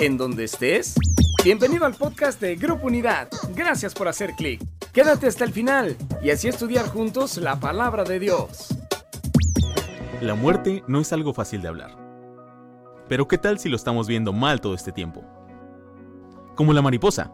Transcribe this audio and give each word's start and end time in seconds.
en 0.00 0.16
donde 0.16 0.44
estés. 0.44 0.94
Bienvenido 1.44 1.84
al 1.84 1.94
podcast 1.94 2.40
de 2.40 2.56
Grupo 2.56 2.86
Unidad. 2.86 3.28
Gracias 3.54 3.94
por 3.94 4.08
hacer 4.08 4.32
clic. 4.32 4.62
Quédate 4.92 5.26
hasta 5.26 5.44
el 5.44 5.52
final 5.52 5.96
y 6.22 6.30
así 6.30 6.48
estudiar 6.48 6.86
juntos 6.88 7.36
la 7.36 7.58
palabra 7.58 8.04
de 8.04 8.18
Dios. 8.18 8.68
La 10.20 10.34
muerte 10.34 10.82
no 10.86 11.00
es 11.00 11.12
algo 11.12 11.34
fácil 11.34 11.62
de 11.62 11.68
hablar. 11.68 11.96
Pero 13.08 13.26
¿qué 13.26 13.38
tal 13.38 13.58
si 13.58 13.68
lo 13.68 13.76
estamos 13.76 14.06
viendo 14.06 14.32
mal 14.32 14.60
todo 14.60 14.74
este 14.74 14.92
tiempo? 14.92 15.24
Como 16.54 16.72
la 16.72 16.82
mariposa, 16.82 17.32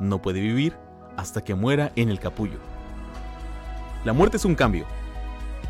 no 0.00 0.22
puede 0.22 0.40
vivir 0.40 0.76
hasta 1.16 1.42
que 1.42 1.54
muera 1.54 1.92
en 1.96 2.08
el 2.10 2.20
capullo. 2.20 2.58
La 4.04 4.12
muerte 4.12 4.36
es 4.36 4.44
un 4.44 4.54
cambio. 4.54 4.86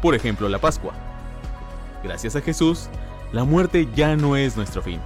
Por 0.03 0.15
ejemplo, 0.15 0.49
la 0.49 0.59
Pascua. 0.59 0.93
Gracias 2.05 2.37
a 2.37 2.41
Jesús, 2.41 2.89
la 3.33 3.45
muerte 3.45 3.89
ya 3.95 4.17
no 4.17 4.37
es 4.37 4.57
nuestro 4.57 4.83
fin. 4.83 5.01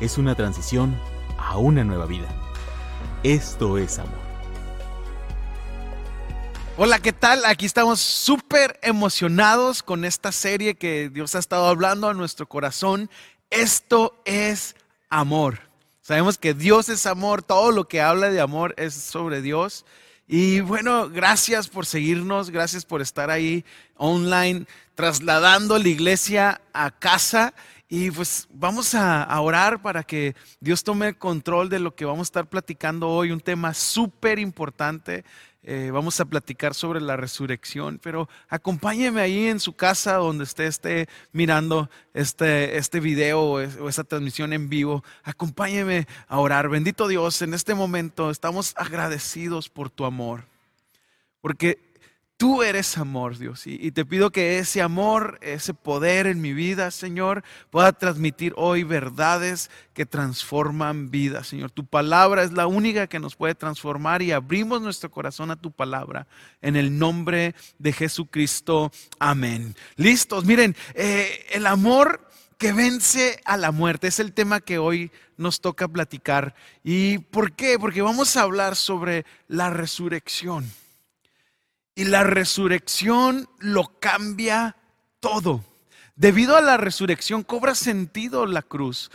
Es 0.00 0.18
una 0.18 0.34
transición 0.34 0.98
a 1.38 1.56
una 1.56 1.84
nueva 1.84 2.06
vida. 2.06 2.28
Esto 3.22 3.78
es 3.78 3.98
amor. 4.00 4.24
Hola, 6.76 6.98
¿qué 6.98 7.12
tal? 7.12 7.44
Aquí 7.44 7.64
estamos 7.64 8.00
súper 8.00 8.80
emocionados 8.82 9.84
con 9.84 10.04
esta 10.04 10.32
serie 10.32 10.74
que 10.74 11.10
Dios 11.10 11.36
ha 11.36 11.38
estado 11.38 11.68
hablando 11.68 12.08
a 12.08 12.14
nuestro 12.14 12.48
corazón. 12.48 13.08
Esto 13.50 14.20
es 14.24 14.74
amor. 15.10 15.60
Sabemos 16.00 16.38
que 16.38 16.54
Dios 16.54 16.88
es 16.88 17.06
amor, 17.06 17.44
todo 17.44 17.70
lo 17.70 17.86
que 17.86 18.00
habla 18.00 18.30
de 18.30 18.40
amor 18.40 18.74
es 18.76 18.94
sobre 18.94 19.42
Dios. 19.42 19.86
Y 20.26 20.60
bueno, 20.60 21.08
gracias 21.08 21.68
por 21.68 21.86
seguirnos, 21.86 22.50
gracias 22.50 22.84
por 22.84 23.00
estar 23.00 23.30
ahí 23.30 23.64
online, 23.96 24.66
trasladando 24.96 25.78
la 25.78 25.88
iglesia 25.88 26.60
a 26.72 26.90
casa. 26.90 27.54
Y 27.88 28.10
pues 28.10 28.48
vamos 28.50 28.94
a, 28.94 29.40
orar 29.40 29.82
para 29.82 30.02
que 30.02 30.34
Dios 30.58 30.82
tome 30.82 31.14
control 31.14 31.68
de 31.68 31.78
lo 31.78 31.94
que 31.94 32.06
vamos 32.06 32.20
a 32.20 32.30
estar 32.30 32.46
platicando 32.48 33.08
hoy, 33.08 33.30
un 33.30 33.40
tema 33.40 33.74
súper 33.74 34.38
importante. 34.38 35.24
Eh, 35.62 35.90
vamos 35.92 36.18
a 36.20 36.24
platicar 36.24 36.74
sobre 36.74 37.00
la 37.00 37.16
resurrección, 37.16 37.98
pero 38.02 38.28
acompáñeme 38.48 39.20
ahí 39.20 39.46
en 39.48 39.60
su 39.60 39.74
casa 39.74 40.16
donde 40.16 40.44
usted 40.44 40.64
esté 40.64 41.08
mirando 41.32 41.90
este, 42.12 42.76
este 42.76 43.00
video 43.00 43.40
o, 43.40 43.54
o 43.56 43.88
esta 43.88 44.04
transmisión 44.04 44.52
en 44.54 44.68
vivo. 44.68 45.04
Acompáñeme 45.22 46.06
a 46.26 46.38
orar. 46.38 46.68
Bendito 46.68 47.06
Dios, 47.06 47.42
en 47.42 47.52
este 47.52 47.74
momento 47.74 48.30
estamos 48.30 48.72
agradecidos 48.76 49.68
por 49.68 49.90
tu 49.90 50.04
amor, 50.04 50.44
porque 51.40 51.93
Tú 52.36 52.64
eres 52.64 52.98
amor, 52.98 53.38
Dios, 53.38 53.64
y, 53.64 53.92
te 53.92 54.04
pido 54.04 54.30
que 54.30 54.58
ese 54.58 54.82
amor, 54.82 55.38
ese 55.40 55.72
poder 55.72 56.26
en 56.26 56.40
mi 56.40 56.52
vida, 56.52 56.90
Señor, 56.90 57.44
pueda 57.70 57.92
transmitir 57.92 58.52
hoy 58.56 58.82
verdades 58.82 59.70
que 59.92 60.04
transforman 60.04 61.12
vidas, 61.12 61.46
Señor. 61.46 61.70
Tu 61.70 61.86
palabra 61.86 62.42
es 62.42 62.50
la 62.50 62.66
única 62.66 63.06
que 63.06 63.20
nos 63.20 63.36
puede 63.36 63.54
transformar 63.54 64.20
y 64.20 64.32
abrimos 64.32 64.82
nuestro 64.82 65.12
corazón 65.12 65.52
a 65.52 65.56
tu 65.56 65.70
palabra 65.70 66.26
en 66.60 66.74
el 66.74 66.98
nombre 66.98 67.54
de 67.78 67.92
Jesucristo. 67.92 68.90
Amén. 69.20 69.76
Listos, 69.94 70.44
miren, 70.44 70.74
eh, 70.94 71.46
el 71.52 71.68
amor 71.68 72.28
que 72.58 72.72
vence 72.72 73.40
a 73.44 73.56
la 73.56 73.70
muerte 73.70 74.08
es 74.08 74.18
el 74.18 74.32
tema 74.32 74.60
que 74.60 74.78
hoy 74.78 75.12
nos 75.36 75.60
toca 75.60 75.86
platicar. 75.86 76.56
¿Y 76.82 77.18
por 77.18 77.52
qué? 77.52 77.78
Porque 77.78 78.02
vamos 78.02 78.36
a 78.36 78.42
hablar 78.42 78.74
sobre 78.74 79.24
la 79.46 79.70
resurrección. 79.70 80.68
Y 81.94 82.04
la 82.04 82.24
resurrección 82.24 83.48
lo 83.58 83.98
cambia 84.00 84.76
todo. 85.20 85.64
Debido 86.16 86.56
a 86.56 86.60
la 86.60 86.76
resurrección 86.76 87.42
cobra 87.42 87.74
sentido 87.74 88.46
la 88.46 88.62
cruz. 88.62 89.10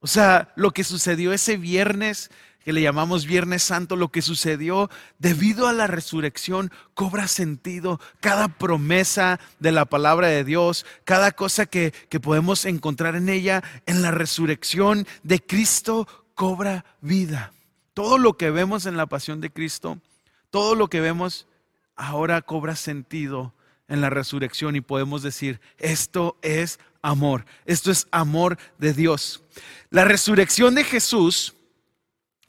O 0.00 0.06
sea, 0.06 0.52
lo 0.56 0.72
que 0.72 0.84
sucedió 0.84 1.32
ese 1.32 1.56
viernes, 1.56 2.30
que 2.64 2.72
le 2.72 2.82
llamamos 2.82 3.26
Viernes 3.26 3.62
Santo, 3.62 3.94
lo 3.94 4.10
que 4.10 4.22
sucedió 4.22 4.90
debido 5.18 5.68
a 5.68 5.72
la 5.72 5.86
resurrección 5.86 6.72
cobra 6.94 7.28
sentido. 7.28 8.00
Cada 8.20 8.48
promesa 8.48 9.38
de 9.60 9.70
la 9.70 9.84
palabra 9.84 10.26
de 10.26 10.42
Dios, 10.42 10.84
cada 11.04 11.30
cosa 11.30 11.66
que, 11.66 11.92
que 12.08 12.18
podemos 12.18 12.64
encontrar 12.64 13.14
en 13.14 13.28
ella, 13.28 13.62
en 13.86 14.02
la 14.02 14.10
resurrección 14.10 15.06
de 15.22 15.40
Cristo, 15.40 16.08
cobra 16.34 16.84
vida. 17.00 17.52
Todo 17.94 18.18
lo 18.18 18.36
que 18.36 18.50
vemos 18.50 18.86
en 18.86 18.96
la 18.96 19.06
pasión 19.06 19.40
de 19.40 19.50
Cristo, 19.50 19.98
todo 20.50 20.74
lo 20.74 20.88
que 20.88 21.00
vemos 21.00 21.46
ahora 21.96 22.42
cobra 22.42 22.76
sentido 22.76 23.54
en 23.88 24.00
la 24.00 24.10
resurrección 24.10 24.76
y 24.76 24.80
podemos 24.80 25.22
decir, 25.22 25.60
esto 25.78 26.38
es 26.42 26.78
amor, 27.02 27.46
esto 27.64 27.90
es 27.90 28.06
amor 28.10 28.58
de 28.78 28.92
Dios. 28.92 29.42
La 29.90 30.04
resurrección 30.04 30.74
de 30.74 30.84
Jesús 30.84 31.54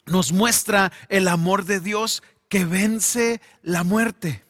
nos 0.06 0.32
muestra 0.32 0.92
el 1.10 1.28
amor 1.28 1.66
de 1.66 1.80
Dios 1.80 2.24
que 2.50 2.66
vence 2.66 3.42
la 3.62 3.84
muerte. 3.84 4.44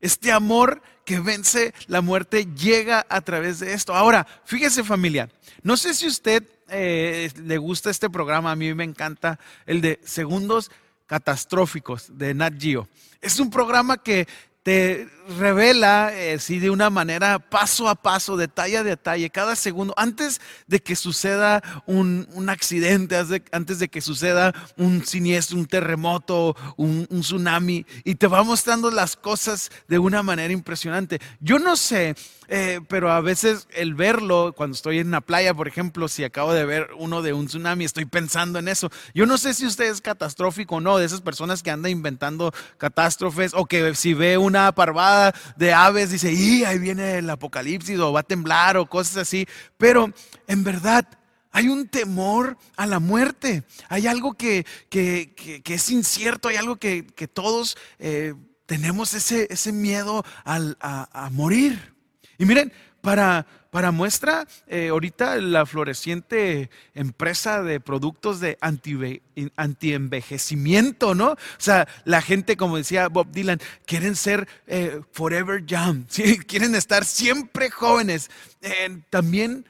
Este 0.00 0.32
amor 0.32 0.82
que 1.04 1.20
vence 1.20 1.74
la 1.86 2.00
muerte 2.00 2.46
llega 2.54 3.06
a 3.08 3.20
través 3.22 3.60
de 3.60 3.72
esto. 3.72 3.94
Ahora, 3.94 4.26
fíjese 4.44 4.84
familia, 4.84 5.28
no 5.62 5.76
sé 5.76 5.94
si 5.94 6.06
usted 6.06 6.44
eh, 6.68 7.30
le 7.42 7.58
gusta 7.58 7.90
este 7.90 8.08
programa, 8.08 8.52
a 8.52 8.56
mí 8.56 8.72
me 8.74 8.84
encanta 8.84 9.38
el 9.66 9.80
de 9.80 10.00
segundos 10.04 10.70
catastróficos 11.10 12.16
de 12.16 12.32
Nat 12.34 12.54
Geo. 12.56 12.86
Es 13.20 13.40
un 13.40 13.50
programa 13.50 14.00
que 14.00 14.28
te 14.62 15.08
revela, 15.38 16.12
eh, 16.14 16.38
sí, 16.38 16.58
de 16.58 16.70
una 16.70 16.90
manera 16.90 17.38
paso 17.38 17.88
a 17.88 17.94
paso, 17.94 18.36
detalle 18.36 18.76
a 18.76 18.82
detalle, 18.82 19.30
cada 19.30 19.56
segundo, 19.56 19.94
antes 19.96 20.40
de 20.66 20.80
que 20.80 20.96
suceda 20.96 21.62
un, 21.86 22.26
accidente, 22.48 23.16
antes 23.52 23.78
de 23.78 23.88
que 23.88 24.00
suceda 24.00 24.52
un 24.76 25.04
siniestro, 25.06 25.56
un 25.56 25.66
terremoto, 25.66 26.56
un, 26.76 27.06
un, 27.10 27.20
tsunami, 27.20 27.86
y 28.04 28.16
te 28.16 28.26
va 28.26 28.42
mostrando 28.42 28.90
las 28.90 29.16
cosas 29.16 29.70
de 29.88 29.98
una 29.98 30.22
manera 30.22 30.52
impresionante. 30.52 31.20
Yo 31.40 31.58
no 31.58 31.76
sé 31.76 32.14
eh, 32.52 32.80
pero 32.88 33.12
a 33.12 33.20
veces 33.20 33.68
el 33.70 33.94
verlo, 33.94 34.52
cuando 34.56 34.74
estoy 34.74 34.98
en 34.98 35.12
la 35.12 35.20
playa, 35.20 35.54
por 35.54 35.68
ejemplo, 35.68 36.08
si 36.08 36.24
acabo 36.24 36.52
de 36.52 36.64
ver 36.64 36.88
uno 36.98 37.22
de 37.22 37.32
un 37.32 37.46
tsunami, 37.46 37.84
estoy 37.84 38.06
pensando 38.06 38.58
en 38.58 38.66
eso. 38.66 38.90
Yo 39.14 39.24
no 39.24 39.38
sé 39.38 39.54
si 39.54 39.66
usted 39.66 39.84
es 39.84 40.00
catastrófico 40.00 40.74
o 40.74 40.80
no, 40.80 40.98
de 40.98 41.06
esas 41.06 41.20
personas 41.20 41.62
que 41.62 41.70
andan 41.70 41.92
inventando 41.92 42.52
catástrofes, 42.76 43.52
o 43.54 43.66
que 43.66 43.94
si 43.94 44.14
ve 44.14 44.36
una 44.50 44.72
parvada 44.72 45.34
de 45.56 45.72
aves, 45.72 46.10
dice, 46.10 46.32
y 46.32 46.64
ahí 46.64 46.78
viene 46.78 47.18
el 47.18 47.30
apocalipsis, 47.30 47.98
o 47.98 48.12
va 48.12 48.20
a 48.20 48.24
temblar, 48.24 48.76
o 48.76 48.86
cosas 48.86 49.16
así. 49.16 49.46
Pero 49.78 50.12
en 50.46 50.64
verdad, 50.64 51.06
hay 51.52 51.68
un 51.68 51.88
temor 51.88 52.56
a 52.76 52.86
la 52.86 53.00
muerte. 53.00 53.64
Hay 53.88 54.06
algo 54.06 54.34
que, 54.34 54.64
es 54.90 55.90
incierto, 55.90 56.48
hay 56.48 56.56
algo 56.56 56.76
que, 56.76 57.02
todos 57.32 57.76
eh, 57.98 58.34
tenemos 58.66 59.14
ese, 59.14 59.48
ese 59.50 59.72
miedo 59.72 60.24
a, 60.44 61.28
morir. 61.32 61.94
Y 62.38 62.44
miren, 62.44 62.72
para, 63.00 63.46
para 63.70 63.90
muestra, 63.90 64.46
eh, 64.66 64.88
ahorita 64.88 65.36
la 65.36 65.64
floreciente 65.66 66.70
empresa 66.94 67.62
de 67.62 67.80
productos 67.80 68.40
de 68.40 68.56
anti-envejecimiento, 68.60 71.14
¿no? 71.14 71.32
O 71.32 71.36
sea, 71.58 71.86
la 72.04 72.22
gente, 72.22 72.56
como 72.56 72.76
decía 72.76 73.08
Bob 73.08 73.30
Dylan, 73.30 73.60
quieren 73.86 74.16
ser 74.16 74.48
eh, 74.66 75.00
forever 75.12 75.64
young, 75.64 76.06
quieren 76.46 76.74
estar 76.74 77.04
siempre 77.04 77.70
jóvenes. 77.70 78.30
Eh, 78.60 79.00
también 79.10 79.64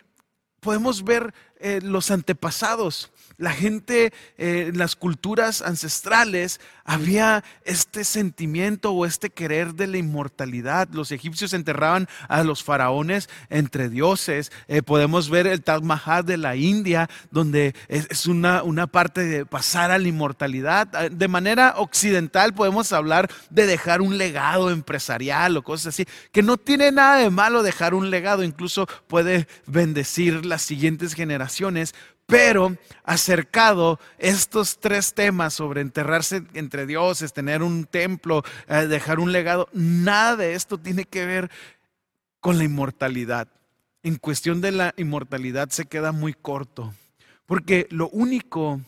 podemos 0.61 1.05
ver 1.05 1.35
los 1.83 2.11
antepasados 2.11 3.11
la 3.41 3.53
gente, 3.53 4.13
en 4.37 4.69
eh, 4.69 4.73
las 4.75 4.97
culturas 4.97 5.63
ancestrales, 5.63 6.61
había 6.85 7.43
este 7.65 8.05
sentimiento 8.05 8.93
o 8.93 9.07
este 9.07 9.31
querer 9.31 9.75
de 9.75 9.87
la 9.87 9.97
inmortalidad. 9.97 10.89
Los 10.93 11.11
egipcios 11.11 11.55
enterraban 11.55 12.07
a 12.29 12.45
los 12.45 12.63
faraones 12.63 13.31
entre 13.49 13.89
dioses. 13.89 14.53
Eh, 14.69 14.83
podemos 14.83 15.31
ver 15.31 15.47
el 15.47 15.63
Taj 15.63 15.81
Mahal 15.83 16.27
de 16.27 16.37
la 16.37 16.55
India, 16.55 17.09
donde 17.31 17.75
es, 17.89 18.27
una, 18.27 18.63
una 18.63 18.87
parte 18.87 19.25
de 19.25 19.47
pasar 19.47 19.91
a 19.91 19.99
la 19.99 20.09
inmortalidad. 20.09 20.89
Ah, 20.93 21.09
de 21.09 21.29
manera 21.29 21.75
occidental 21.79 22.53
podemos 22.53 22.93
hablar 22.93 23.31
de 23.49 23.67
dejar 23.67 24.03
un 24.03 24.19
legado 24.19 24.71
empresarial 24.71 25.57
o 25.57 25.63
cosas 25.63 25.95
así, 25.95 26.05
que 26.31 26.43
no 26.43 26.59
tiene 26.59 26.93
nada 26.93 27.17
de 27.17 27.31
malo 27.31 27.63
dejar 27.63 27.95
un 27.95 28.11
legado, 28.11 28.45
incluso 28.45 28.87
puede 29.09 29.49
bendecir 29.67 30.45
las 30.45 30.61
siguientes 30.61 31.15
generaciones, 31.15 31.95
pero 32.31 32.77
acercado 33.05 33.99
estos 34.19 34.79
tres 34.79 35.15
temas 35.15 35.53
sobre 35.53 35.81
enterrarse 35.81 36.45
entre 36.55 36.87
dioses, 36.87 37.33
tener 37.33 37.63
un 37.63 37.85
templo, 37.85 38.45
eh, 38.69 38.87
dejar 38.87 39.19
un 39.19 39.33
legado, 39.33 39.69
nada 39.73 40.37
de 40.37 40.55
esto 40.55 40.79
tiene 40.79 41.05
que 41.05 41.27
ver 41.27 41.51
con 42.39 42.57
la 42.57 42.65
inmortalidad. 42.65 43.49
En 44.03 44.17
cuestión 44.17 44.61
de 44.61 44.73
la 44.73 44.95
inmortalidad 44.97 45.71
se 45.71 45.87
queda 45.87 46.13
muy 46.13 46.33
corto, 46.33 46.95
porque 47.47 47.87
lo 47.91 48.09
único 48.11 48.81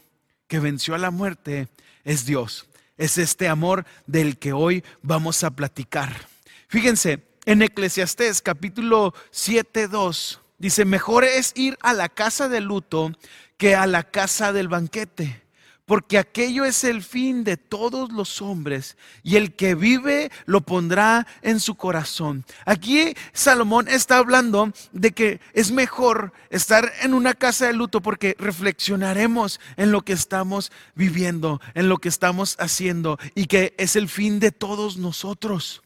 que 0.47 0.61
venció 0.61 0.95
a 0.95 0.99
la 0.99 1.11
muerte 1.11 1.69
es 2.05 2.25
Dios. 2.25 2.69
Es 2.97 3.19
este 3.19 3.49
amor 3.49 3.85
del 4.07 4.39
que 4.39 4.53
hoy 4.53 4.85
vamos 5.03 5.43
a 5.45 5.51
platicar. 5.51 6.29
Fíjense, 6.69 7.27
en 7.45 7.63
Eclesiastés 7.63 8.41
capítulo 8.41 9.13
7, 9.33 9.89
2 9.89 10.42
Dice, 10.63 10.85
mejor 10.85 11.25
es 11.25 11.53
ir 11.57 11.77
a 11.83 11.93
la 11.93 12.09
casa 12.09 12.49
de 12.49 12.61
luto 12.61 13.11
que 13.59 13.75
a 13.75 13.87
la 13.89 14.05
casa 14.05 14.53
del 14.53 14.69
banquete 14.69 15.43
porque 15.85 16.17
aquello 16.17 16.65
es 16.65 16.85
el 16.85 17.03
fin 17.03 17.45
de 17.45 17.57
todos 17.59 18.13
los 18.13 18.41
hombres, 18.41 18.97
y 19.23 19.37
el 19.37 19.55
que 19.55 19.75
vive 19.75 20.31
lo 20.47 20.61
pondrá 20.63 21.27
en 21.43 21.61
su 21.61 21.75
corazón. 21.75 22.47
Aquí 22.65 23.15
Salomón 23.33 23.89
está 23.89 24.17
hablando 24.17 24.73
de 24.93 25.13
que 25.13 25.41
es 25.53 25.71
mejor 25.73 26.33
estar 26.49 26.91
en 27.03 27.13
una 27.13 27.35
casa 27.35 27.67
de 27.67 27.75
luto 27.75 28.01
porque 28.01 28.37
reflexionaremos 28.39 29.61
en 29.77 29.93
lo 29.93 30.03
que 30.03 30.13
estamos 30.15 30.73
viviendo, 30.95 31.61
en 31.75 31.89
lo 31.89 31.99
que 31.99 32.09
estamos 32.09 32.57
haciendo, 32.59 33.19
y 33.35 33.47
que 33.47 33.75
es 33.77 33.97
el 33.97 34.09
fin 34.09 34.39
de 34.39 34.53
todos 34.53 34.97
nosotros. 34.97 35.83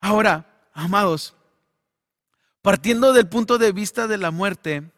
Ahora, 0.00 0.68
amados, 0.74 1.37
partiendo 2.62 3.12
del 3.12 3.28
punto 3.28 3.58
de 3.58 3.72
vista 3.72 4.06
de 4.06 4.18
la 4.18 4.30
muerte, 4.30 4.90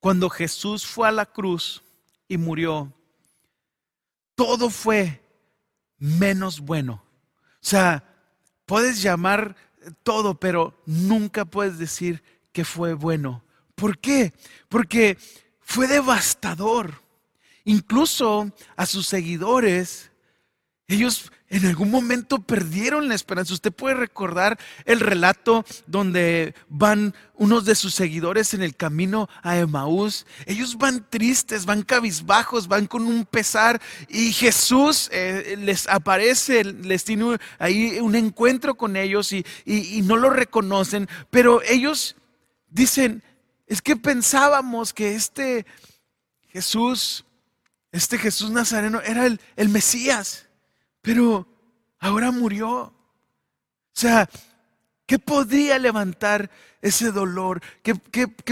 cuando 0.00 0.30
Jesús 0.30 0.86
fue 0.86 1.08
a 1.08 1.12
la 1.12 1.26
cruz, 1.26 1.82
y 2.30 2.38
murió, 2.38 2.92
todo 4.36 4.70
fue 4.70 5.20
menos 5.98 6.60
bueno. 6.60 7.02
O 7.54 7.58
sea, 7.60 8.04
puedes 8.66 9.02
llamar 9.02 9.56
todo, 10.04 10.38
pero 10.38 10.80
nunca 10.86 11.44
puedes 11.44 11.76
decir 11.76 12.22
que 12.52 12.64
fue 12.64 12.94
bueno. 12.94 13.42
¿Por 13.74 13.98
qué? 13.98 14.32
Porque 14.68 15.18
fue 15.60 15.88
devastador. 15.88 17.02
Incluso 17.64 18.52
a 18.76 18.86
sus 18.86 19.08
seguidores 19.08 20.09
ellos 20.94 21.30
en 21.50 21.66
algún 21.66 21.90
momento 21.90 22.38
perdieron 22.40 23.08
la 23.08 23.14
esperanza. 23.14 23.54
Usted 23.54 23.72
puede 23.72 23.96
recordar 23.96 24.58
el 24.84 25.00
relato 25.00 25.64
donde 25.86 26.54
van 26.68 27.14
unos 27.34 27.64
de 27.64 27.74
sus 27.74 27.94
seguidores 27.94 28.54
en 28.54 28.62
el 28.62 28.76
camino 28.76 29.28
a 29.42 29.56
Emaús. 29.58 30.26
Ellos 30.46 30.78
van 30.78 31.04
tristes, 31.10 31.66
van 31.66 31.82
cabizbajos, 31.82 32.68
van 32.68 32.86
con 32.86 33.04
un 33.04 33.24
pesar 33.24 33.80
y 34.08 34.32
Jesús 34.32 35.08
eh, 35.12 35.56
les 35.58 35.88
aparece, 35.88 36.62
les 36.64 37.04
tiene 37.04 37.38
ahí 37.58 37.98
un 38.00 38.14
encuentro 38.14 38.76
con 38.76 38.96
ellos 38.96 39.32
y, 39.32 39.44
y 39.64 40.02
no 40.02 40.16
lo 40.16 40.30
reconocen, 40.30 41.08
pero 41.30 41.62
ellos 41.62 42.16
dicen, 42.68 43.24
es 43.66 43.82
que 43.82 43.96
pensábamos 43.96 44.92
que 44.92 45.14
este 45.14 45.66
Jesús, 46.48 47.24
este 47.90 48.18
Jesús 48.18 48.50
Nazareno 48.50 49.00
era 49.02 49.26
el, 49.26 49.40
el 49.56 49.68
Mesías 49.68 50.49
pero 51.02 51.46
ahora 51.98 52.30
murió. 52.30 52.68
O 52.70 52.94
sea, 53.92 54.28
¿qué 55.06 55.18
podría 55.18 55.78
levantar 55.78 56.50
ese 56.82 57.12
dolor? 57.12 57.60
¿Qué, 57.82 57.94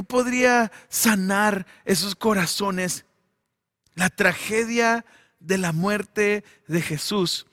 podría 0.02 0.70
sanar 0.88 1.66
esos 1.84 2.14
corazones? 2.14 3.04
La 3.94 4.10
tragedia 4.10 5.04
de 5.40 5.58
la 5.58 5.72
muerte 5.72 6.44
de 6.66 6.82
Jesús. 6.82 7.46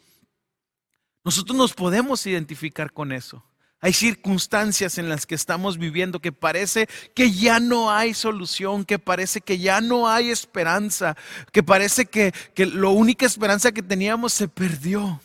Nosotros 1.24 1.58
nos 1.58 1.74
podemos 1.74 2.26
identificar 2.28 2.92
con 2.92 3.12
eso. 3.12 3.44
Hay 3.86 3.94
circunstancias 3.94 4.98
en 4.98 5.10
las 5.10 5.28
que 5.28 5.36
estamos 5.36 5.78
viviendo 5.78 6.20
que 6.20 6.32
parece 6.32 6.88
que 7.14 7.32
ya 7.32 7.60
no 7.60 7.92
hay 7.92 8.16
solución, 8.16 8.84
que 8.84 8.98
parece 8.98 9.42
que 9.42 9.60
ya 9.60 9.80
no 9.80 10.10
hay 10.10 10.32
esperanza, 10.32 11.16
que 11.52 11.62
parece 11.62 12.08
que, 12.08 12.34
que 12.56 12.66
la 12.66 12.90
única 12.90 13.28
esperanza 13.28 13.72
que 13.72 13.84
teníamos 13.84 14.34
se 14.34 14.48
perdió. 14.48 15.22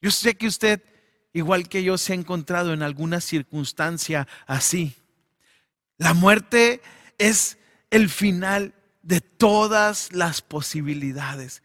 Yo 0.00 0.12
sé 0.12 0.36
que 0.36 0.46
usted, 0.46 0.80
igual 1.32 1.68
que 1.68 1.82
yo, 1.82 1.98
se 1.98 2.12
ha 2.12 2.14
encontrado 2.14 2.72
en 2.72 2.84
alguna 2.84 3.20
circunstancia 3.20 4.28
así. 4.46 4.94
La 5.98 6.14
muerte 6.14 6.80
es 7.18 7.58
el 7.90 8.10
final 8.10 8.74
de 9.02 9.20
todas 9.20 10.12
las 10.12 10.40
posibilidades. 10.40 11.64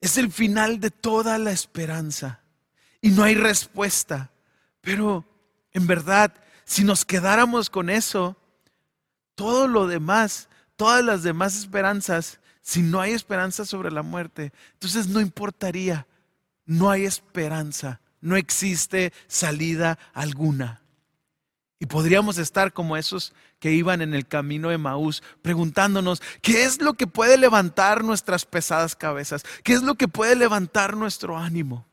Es 0.00 0.18
el 0.18 0.30
final 0.30 0.78
de 0.78 0.92
toda 0.92 1.36
la 1.38 1.50
esperanza. 1.50 2.42
Y 3.00 3.08
no 3.08 3.24
hay 3.24 3.34
respuesta. 3.34 4.30
Pero 4.84 5.24
en 5.72 5.86
verdad, 5.86 6.32
si 6.64 6.84
nos 6.84 7.04
quedáramos 7.04 7.70
con 7.70 7.90
eso, 7.90 8.36
todo 9.34 9.66
lo 9.66 9.86
demás, 9.86 10.48
todas 10.76 11.04
las 11.04 11.22
demás 11.22 11.56
esperanzas, 11.56 12.38
si 12.60 12.82
no 12.82 13.00
hay 13.00 13.12
esperanza 13.12 13.64
sobre 13.64 13.90
la 13.90 14.02
muerte, 14.02 14.52
entonces 14.74 15.08
no 15.08 15.20
importaría, 15.20 16.06
no 16.66 16.90
hay 16.90 17.04
esperanza, 17.04 18.00
no 18.20 18.36
existe 18.36 19.12
salida 19.26 19.98
alguna. 20.12 20.82
Y 21.80 21.86
podríamos 21.86 22.38
estar 22.38 22.72
como 22.72 22.96
esos 22.96 23.32
que 23.58 23.72
iban 23.72 24.00
en 24.00 24.14
el 24.14 24.26
camino 24.26 24.68
de 24.68 24.78
Maús, 24.78 25.22
preguntándonos, 25.42 26.22
¿qué 26.40 26.64
es 26.64 26.80
lo 26.80 26.94
que 26.94 27.06
puede 27.06 27.36
levantar 27.36 28.04
nuestras 28.04 28.44
pesadas 28.44 28.94
cabezas? 28.96 29.44
¿Qué 29.62 29.72
es 29.72 29.82
lo 29.82 29.94
que 29.94 30.08
puede 30.08 30.36
levantar 30.36 30.96
nuestro 30.96 31.36
ánimo? 31.36 31.86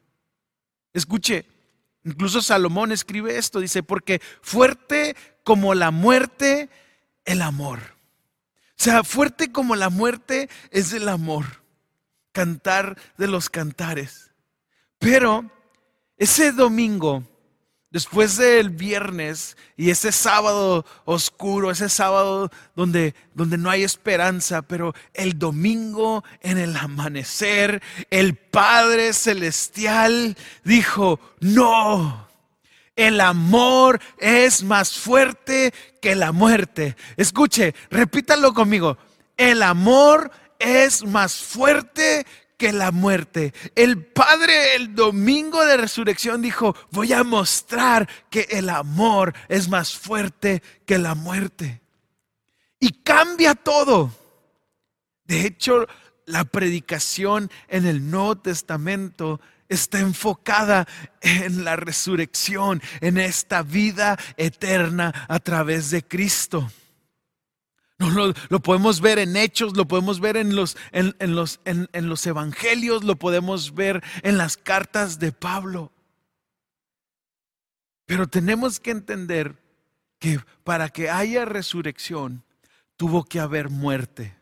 Escuche, 0.94 1.46
Incluso 2.04 2.42
Salomón 2.42 2.92
escribe 2.92 3.38
esto, 3.38 3.60
dice, 3.60 3.84
porque 3.84 4.22
fuerte 4.42 5.16
como 5.44 5.74
la 5.74 5.92
muerte, 5.92 6.70
el 7.26 7.42
amor. 7.42 7.80
O 7.80 8.84
sea, 8.84 9.04
fuerte 9.04 9.52
como 9.52 9.76
la 9.76 9.90
muerte 9.90 10.50
es 10.72 10.94
el 10.94 11.08
amor. 11.08 11.62
Cantar 12.32 12.98
de 13.18 13.28
los 13.28 13.50
cantares. 13.50 14.32
Pero 14.98 15.52
ese 16.18 16.52
domingo 16.52 17.24
Después 17.92 18.38
del 18.38 18.70
viernes 18.70 19.58
y 19.76 19.90
ese 19.90 20.14
sábado 20.14 20.86
oscuro, 21.04 21.72
ese 21.72 21.90
sábado 21.90 22.50
donde, 22.74 23.14
donde 23.34 23.58
no 23.58 23.70
hay 23.70 23.84
esperanza, 23.84 24.62
pero 24.62 24.96
el 25.14 25.38
domingo 25.38 26.24
en 26.40 26.58
el 26.58 26.78
amanecer, 26.78 27.84
el 28.10 28.36
Padre 28.36 29.12
Celestial 29.12 30.38
dijo, 30.64 31.20
no, 31.42 32.30
el 32.96 33.20
amor 33.20 34.00
es 34.20 34.64
más 34.64 34.98
fuerte 34.98 35.74
que 36.02 36.16
la 36.16 36.32
muerte. 36.32 36.96
Escuche, 37.18 37.76
repítalo 37.90 38.54
conmigo, 38.54 38.98
el 39.36 39.64
amor 39.64 40.32
es 40.60 41.04
más 41.04 41.36
fuerte 41.36 42.26
que 42.62 42.72
la 42.72 42.92
muerte. 42.92 43.56
El 43.74 44.06
Padre 44.06 44.76
el 44.76 44.94
domingo 44.94 45.66
de 45.66 45.78
resurrección 45.78 46.44
dijo, 46.44 46.76
voy 46.92 47.12
a 47.12 47.24
mostrar 47.24 48.08
que 48.30 48.42
el 48.52 48.70
amor 48.70 49.34
es 49.50 49.68
más 49.68 49.98
fuerte 49.98 50.62
que 50.86 51.00
la 51.00 51.16
muerte. 51.16 51.82
Y 52.80 53.02
cambia 53.02 53.56
todo. 53.56 54.16
De 55.26 55.48
hecho, 55.48 55.88
la 56.28 56.44
predicación 56.44 57.50
en 57.68 57.88
el 57.88 58.12
Nuevo 58.12 58.38
Testamento 58.38 59.42
está 59.68 59.98
enfocada 59.98 60.88
en 61.22 61.64
la 61.64 61.78
resurrección, 61.78 62.80
en 63.00 63.18
esta 63.18 63.64
vida 63.64 64.20
eterna 64.38 65.26
a 65.28 65.40
través 65.40 65.90
de 65.90 66.04
Cristo. 66.04 66.72
Lo, 68.50 68.60
podemos 68.60 69.02
ver 69.02 69.20
en 69.20 69.36
hechos, 69.36 69.76
lo 69.76 69.88
podemos 69.88 70.20
ver 70.20 70.38
en 70.38 70.56
los, 70.56 70.78
en, 70.92 71.14
los, 71.20 71.60
en, 71.66 71.90
en 71.94 72.10
los 72.10 72.26
evangelios, 72.26 73.04
lo 73.04 73.16
podemos 73.16 73.74
ver 73.74 74.04
en 74.24 74.38
las 74.38 74.58
cartas 74.58 75.20
de 75.20 75.32
Pablo. 75.32 75.92
Pero 78.06 78.28
tenemos 78.28 78.80
que 78.80 78.92
entender 78.92 79.56
que 80.20 80.40
para 80.64 80.90
que 80.90 81.10
haya 81.10 81.46
resurrección 81.46 82.44
tuvo 82.96 83.24
que 83.24 83.40
haber 83.40 83.70
muerte. 83.70 84.36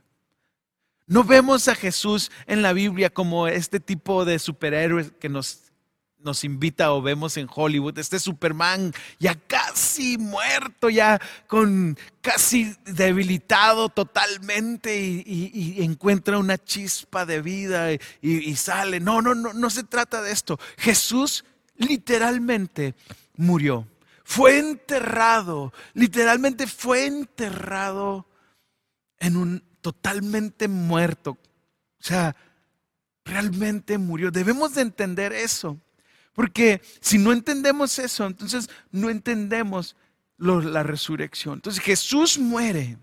No 1.07 1.23
vemos 1.23 1.67
a 1.67 1.75
Jesús 1.75 2.31
en 2.45 2.61
la 2.61 2.73
Biblia 2.73 3.09
como 3.09 3.47
este 3.47 3.79
tipo 3.79 4.25
de 4.25 4.37
superhéroe 4.37 5.09
que 5.19 5.29
nos 5.29 5.68
nos 6.21 6.43
invita 6.43 6.91
o 6.93 7.01
vemos 7.01 7.37
en 7.37 7.47
Hollywood, 7.53 7.97
este 7.97 8.19
Superman 8.19 8.93
ya 9.19 9.35
casi 9.35 10.17
muerto, 10.17 10.89
ya 10.89 11.19
con 11.47 11.97
casi 12.21 12.75
debilitado 12.85 13.89
totalmente 13.89 14.99
y, 14.99 15.83
encuentra 15.83 16.37
una 16.37 16.57
chispa 16.57 17.25
de 17.25 17.41
vida 17.41 17.93
y, 17.93 17.99
y, 18.21 18.55
sale. 18.55 18.99
No, 18.99 19.21
no, 19.21 19.33
no, 19.33 19.53
no 19.53 19.69
se 19.69 19.83
trata 19.83 20.21
de 20.21 20.31
esto. 20.31 20.59
Jesús 20.77 21.45
literalmente 21.77 22.95
murió. 23.35 23.87
Fue 24.23 24.59
enterrado, 24.59 25.73
literalmente 25.93 26.67
fue 26.67 27.07
enterrado 27.07 28.27
en 29.17 29.37
un 29.37 29.63
totalmente 29.81 30.67
muerto. 30.67 31.31
O 31.31 32.03
sea, 32.03 32.35
realmente 33.25 33.97
murió. 33.97 34.29
Debemos 34.29 34.75
de 34.75 34.81
entender 34.81 35.33
eso. 35.33 35.79
Porque 36.39 36.81
si 37.01 37.17
no 37.17 37.33
entendemos 37.33 37.99
eso, 37.99 38.25
entonces 38.25 38.69
no 38.93 39.09
entendemos 39.09 39.97
la 40.37 40.83
resurrección. 40.83 41.55
Entonces 41.55 41.83
Jesús 41.83 42.39
muere, 42.39 42.97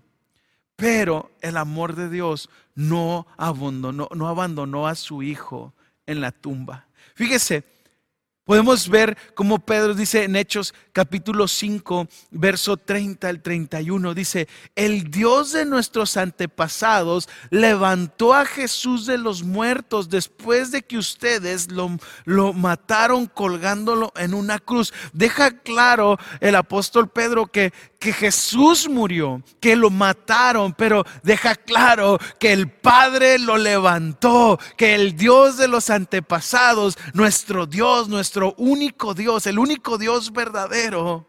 pero 0.75 1.29
el 1.41 1.57
amor 1.57 1.95
de 1.95 2.09
Dios 2.09 2.49
no 2.73 3.27
abandonó, 3.37 4.09
no 4.15 4.27
abandonó 4.27 4.87
a 4.87 4.95
su 4.95 5.21
Hijo 5.21 5.75
en 6.07 6.19
la 6.19 6.31
tumba. 6.31 6.87
Fíjese, 7.13 7.63
Podemos 8.47 8.87
ver 8.87 9.17
como 9.35 9.59
Pedro 9.59 9.93
dice 9.93 10.23
en 10.23 10.37
Hechos 10.37 10.73
capítulo 10.93 11.49
5, 11.49 12.07
verso 12.31 12.77
30 12.77 13.27
al 13.27 13.41
31, 13.41 14.13
dice, 14.13 14.47
el 14.73 15.11
Dios 15.11 15.51
de 15.51 15.65
nuestros 15.65 16.15
antepasados 16.15 17.27
levantó 17.49 18.33
a 18.33 18.45
Jesús 18.45 19.05
de 19.05 19.17
los 19.17 19.43
muertos 19.43 20.09
después 20.09 20.71
de 20.71 20.81
que 20.81 20.97
ustedes 20.97 21.73
lo, 21.73 21.99
lo 22.23 22.53
mataron 22.53 23.25
colgándolo 23.25 24.13
en 24.15 24.33
una 24.33 24.59
cruz. 24.59 24.93
Deja 25.11 25.51
claro 25.51 26.17
el 26.39 26.55
apóstol 26.55 27.09
Pedro 27.09 27.47
que, 27.47 27.73
que 27.99 28.13
Jesús 28.13 28.87
murió, 28.87 29.41
que 29.59 29.75
lo 29.75 29.89
mataron, 29.89 30.73
pero 30.73 31.03
deja 31.23 31.55
claro 31.55 32.19
que 32.39 32.53
el 32.53 32.69
Padre 32.69 33.39
lo 33.39 33.57
levantó, 33.57 34.59
que 34.77 34.93
el 34.93 35.15
Dios 35.15 35.57
de 35.57 35.67
los 35.67 35.89
antepasados, 35.89 36.97
nuestro 37.13 37.65
Dios, 37.65 38.07
nuestro 38.07 38.53
único 38.57 39.13
Dios, 39.13 39.47
el 39.47 39.57
único 39.57 39.97
Dios 39.97 40.31
verdadero, 40.31 41.27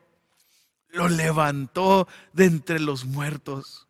lo 0.90 1.08
levantó 1.08 2.06
de 2.32 2.46
entre 2.46 2.80
los 2.80 3.04
muertos. 3.04 3.86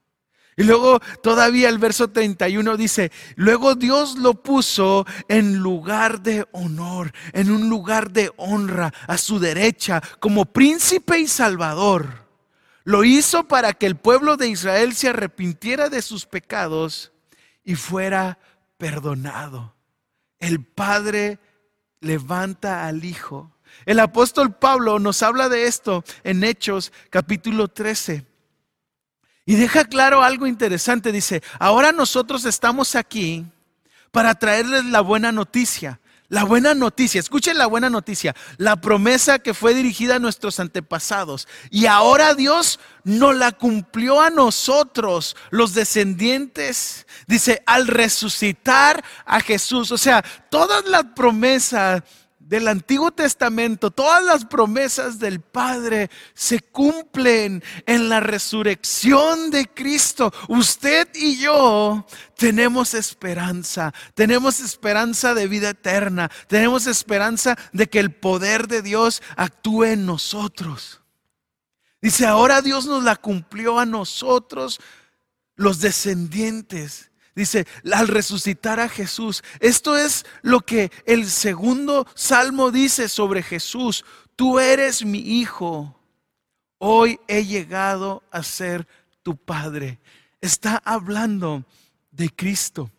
Y 0.57 0.65
luego 0.65 0.99
todavía 1.23 1.69
el 1.69 1.79
verso 1.79 2.09
31 2.09 2.77
dice, 2.77 3.13
luego 3.37 3.77
Dios 3.77 4.19
lo 4.19 4.35
puso 4.35 5.07
en 5.29 5.59
lugar 5.59 6.21
de 6.21 6.47
honor, 6.51 7.13
en 7.33 7.53
un 7.53 7.69
lugar 7.69 8.11
de 8.11 8.33
honra, 8.37 8.93
a 9.07 9.19
su 9.19 9.39
derecha, 9.39 10.03
como 10.19 10.47
príncipe 10.47 11.21
y 11.21 11.29
salvador 11.29 12.28
lo 12.89 13.05
hizo 13.05 13.45
para 13.45 13.75
que 13.75 13.85
el 13.85 13.97
pueblo 13.97 14.39
de 14.39 14.49
Israel 14.49 14.95
se 14.95 15.11
arrepintiera 15.11 15.91
de 15.91 16.01
sus 16.01 16.25
pecados 16.25 17.13
y 17.63 17.75
fuera 17.75 18.39
perdonado. 18.79 19.75
El 20.39 20.65
Padre 20.65 21.39
levanta 22.01 22.87
al 22.87 23.05
Hijo. 23.05 23.53
El 23.85 24.01
apóstol 24.01 24.55
Pablo 24.55 24.99
nos 25.01 25.23
habla 25.23 25.51
de 25.51 25.67
esto 25.67 26.03
en 26.25 26.43
Hechos 26.43 26.91
capítulo 27.11 27.69
13. 27.69 28.25
Y 29.45 29.57
deja 29.57 29.85
claro 29.85 30.23
algo 30.23 30.47
interesante. 30.47 31.13
Dice, 31.13 31.43
ahora 31.59 31.93
nosotros 31.93 32.47
estamos 32.47 32.95
aquí 32.95 33.45
para 34.13 34.35
traerles 34.35 34.87
la 34.87 35.03
buena 35.03 35.31
noticia. 35.31 36.01
La 36.31 36.45
buena 36.45 36.75
noticia, 36.75 37.21
escuchen 37.21 37.57
la 37.57 37.67
buena 37.67 37.89
noticia, 37.89 38.37
la 38.59 38.77
promesa 38.77 39.39
que 39.39 39.55
fue 39.55 39.73
dirigida 39.73 40.17
a 40.17 40.19
nuestros 40.19 40.61
antepasados 40.61 41.49
y 41.71 41.87
ahora 41.87 42.35
Dios 42.35 42.81
no 43.03 43.33
la 43.33 43.53
cumplió 43.53 44.21
a 44.21 44.29
nosotros, 44.29 45.37
los 45.49 45.73
descendientes, 45.73 47.07
dice, 47.27 47.63
al 47.65 47.87
resucitar 47.87 49.03
a 49.25 49.41
Jesús. 49.41 49.91
O 49.91 49.97
sea, 49.97 50.23
todas 50.51 50.85
las 50.85 51.05
promesas 51.17 52.03
del 52.49 52.67
Antiguo 52.67 53.11
Testamento, 53.13 53.91
todas 53.91 54.25
las 54.25 54.47
promesas 54.47 55.19
del 55.19 55.41
Padre 55.41 56.11
se 56.33 56.61
cumplen 56.61 57.63
en 57.85 58.09
la 58.09 58.21
resurrección 58.21 59.51
de 59.51 59.69
Cristo. 59.69 60.33
Usted 60.49 61.09
y 61.15 61.37
yo 61.37 62.07
tenemos 62.39 62.95
esperanza, 62.95 63.93
tenemos 64.15 64.61
esperanza 64.61 65.35
de 65.35 65.47
vida 65.47 65.71
eterna, 65.71 66.31
tenemos 66.47 66.87
esperanza 66.87 67.59
de 67.75 67.87
que 67.87 68.01
el 68.01 68.13
poder 68.13 68.67
de 68.67 68.81
Dios 68.81 69.23
actúe 69.37 69.85
en 69.85 70.07
nosotros. 70.07 71.03
Dice, 72.01 72.25
ahora 72.25 72.63
Dios 72.63 72.87
nos 72.87 73.05
la 73.05 73.17
cumplió 73.17 73.79
a 73.79 73.85
nosotros, 73.85 74.81
los 75.55 75.81
descendientes 75.81 77.08
Dice, 77.39 77.69
al 77.93 78.09
resucitar 78.09 78.81
a 78.81 78.89
Jesús. 78.89 79.45
Esto 79.61 79.97
es 79.97 80.27
lo 80.43 80.61
que 80.61 80.91
el 81.07 81.31
segundo 81.31 82.05
salmo 82.17 82.73
dice 82.73 83.09
sobre 83.09 83.45
Jesús. 83.45 84.05
Tú 84.35 84.59
eres 84.59 85.05
mi 85.05 85.21
hijo. 85.21 85.97
Hoy 86.79 87.21
he 87.29 87.45
llegado 87.45 88.25
a 88.33 88.43
ser 88.43 88.89
tu 89.23 89.37
padre. 89.37 90.01
Está 90.41 90.83
hablando 90.85 91.65
de 92.11 92.29
Cristo. 92.29 92.91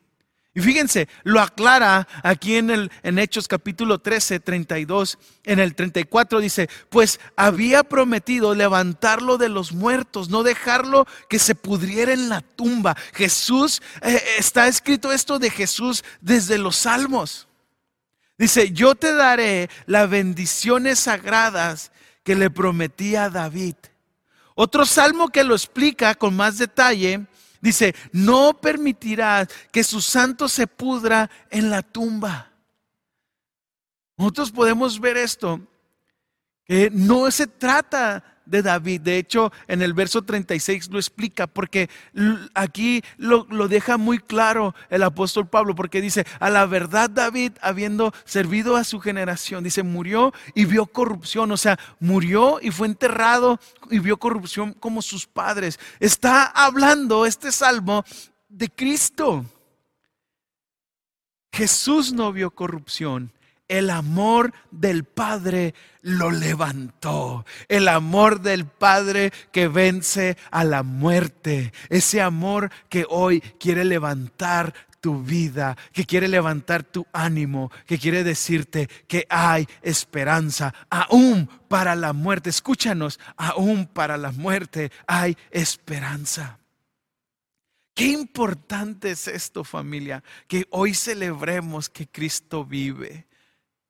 Y 0.59 0.61
fíjense, 0.61 1.07
lo 1.23 1.39
aclara 1.39 2.05
aquí 2.21 2.57
en, 2.57 2.69
el, 2.69 2.91
en 3.01 3.17
Hechos 3.17 3.47
capítulo 3.47 3.99
13, 3.99 4.41
32, 4.41 5.17
en 5.45 5.59
el 5.59 5.73
34 5.73 6.41
dice, 6.41 6.69
pues 6.89 7.21
había 7.37 7.85
prometido 7.85 8.53
levantarlo 8.53 9.37
de 9.37 9.47
los 9.47 9.71
muertos, 9.71 10.27
no 10.27 10.43
dejarlo 10.43 11.07
que 11.29 11.39
se 11.39 11.55
pudriera 11.55 12.11
en 12.11 12.27
la 12.27 12.41
tumba. 12.41 12.97
Jesús, 13.13 13.81
eh, 14.01 14.21
está 14.37 14.67
escrito 14.67 15.13
esto 15.13 15.39
de 15.39 15.49
Jesús 15.49 16.03
desde 16.19 16.57
los 16.57 16.75
salmos. 16.75 17.47
Dice, 18.37 18.71
yo 18.73 18.95
te 18.95 19.13
daré 19.13 19.69
las 19.85 20.09
bendiciones 20.09 20.99
sagradas 20.99 21.93
que 22.25 22.35
le 22.35 22.49
prometí 22.49 23.15
a 23.15 23.29
David. 23.29 23.75
Otro 24.55 24.85
salmo 24.85 25.29
que 25.29 25.45
lo 25.45 25.55
explica 25.55 26.15
con 26.15 26.35
más 26.35 26.57
detalle 26.57 27.27
Dice, 27.61 27.93
no 28.11 28.59
permitirás 28.61 29.49
que 29.71 29.83
su 29.83 30.01
santo 30.01 30.47
se 30.47 30.67
pudra 30.67 31.29
en 31.49 31.69
la 31.69 31.81
tumba. 31.81 32.51
Nosotros 34.17 34.51
podemos 34.51 34.99
ver 34.99 35.17
esto, 35.17 35.59
que 36.65 36.89
no 36.91 37.29
se 37.31 37.47
trata 37.47 38.38
de 38.49 38.61
David. 38.61 39.01
De 39.01 39.17
hecho, 39.17 39.51
en 39.67 39.81
el 39.81 39.93
verso 39.93 40.23
36 40.23 40.89
lo 40.89 40.99
explica, 40.99 41.47
porque 41.47 41.89
aquí 42.53 43.01
lo, 43.17 43.45
deja 43.67 43.97
muy 43.97 44.19
claro 44.19 44.75
el 44.89 45.03
apóstol 45.03 45.47
Pablo, 45.47 45.75
porque 45.75 46.01
dice, 46.01 46.25
a 46.39 46.49
la 46.49 46.65
verdad 46.65 47.09
David, 47.09 47.53
habiendo 47.61 48.13
servido 48.25 48.75
a 48.75 48.83
su 48.83 48.99
generación, 48.99 49.63
dice, 49.63 49.83
murió 49.83 50.33
y 50.55 50.65
vio 50.65 50.85
corrupción, 50.85 51.51
o 51.51 51.57
sea, 51.57 51.79
murió 51.99 52.59
y 52.61 52.71
fue 52.71 52.87
enterrado 52.87 53.59
y 53.89 53.99
vio 53.99 54.17
corrupción 54.17 54.73
como 54.73 55.01
sus 55.01 55.27
padres. 55.27 55.79
Está 55.99 56.45
hablando 56.45 57.25
este 57.25 57.51
salmo 57.51 58.03
de 58.47 58.69
Cristo. 58.69 59.45
Jesús 61.51 62.13
no 62.13 62.31
vio 62.31 62.51
corrupción 62.51 63.31
el 63.69 63.91
amor 63.91 64.51
del 64.71 65.05
Padre 65.05 65.73
lo 66.01 66.31
levantó. 66.31 67.45
El 67.69 67.87
amor 67.87 68.41
del 68.41 68.65
Padre 68.65 69.31
que 69.51 69.69
vence 69.69 70.37
a 70.51 70.65
la 70.65 70.83
muerte. 70.83 71.71
Ese 71.87 72.19
amor 72.19 72.71
que 72.89 73.05
hoy 73.07 73.39
quiere 73.59 73.85
levantar 73.85 74.73
tu 74.99 75.23
vida, 75.23 75.77
que 75.93 76.05
quiere 76.05 76.27
levantar 76.27 76.83
tu 76.83 77.05
ánimo, 77.13 77.71
que 77.85 77.97
quiere 77.97 78.23
decirte 78.23 78.89
que 79.07 79.25
hay 79.29 79.65
esperanza, 79.81 80.73
aún 80.89 81.47
para 81.69 81.95
la 81.95 82.11
muerte. 82.11 82.49
Escúchanos, 82.49 83.19
aún 83.37 83.85
para 83.85 84.17
la 84.17 84.31
muerte 84.31 84.91
hay 85.07 85.37
esperanza. 85.51 86.57
Qué 87.93 88.07
importante 88.07 89.11
es 89.11 89.27
esto 89.27 89.63
familia, 89.63 90.23
que 90.47 90.65
hoy 90.71 90.93
celebremos 90.93 91.89
que 91.89 92.07
Cristo 92.07 92.65
vive 92.65 93.28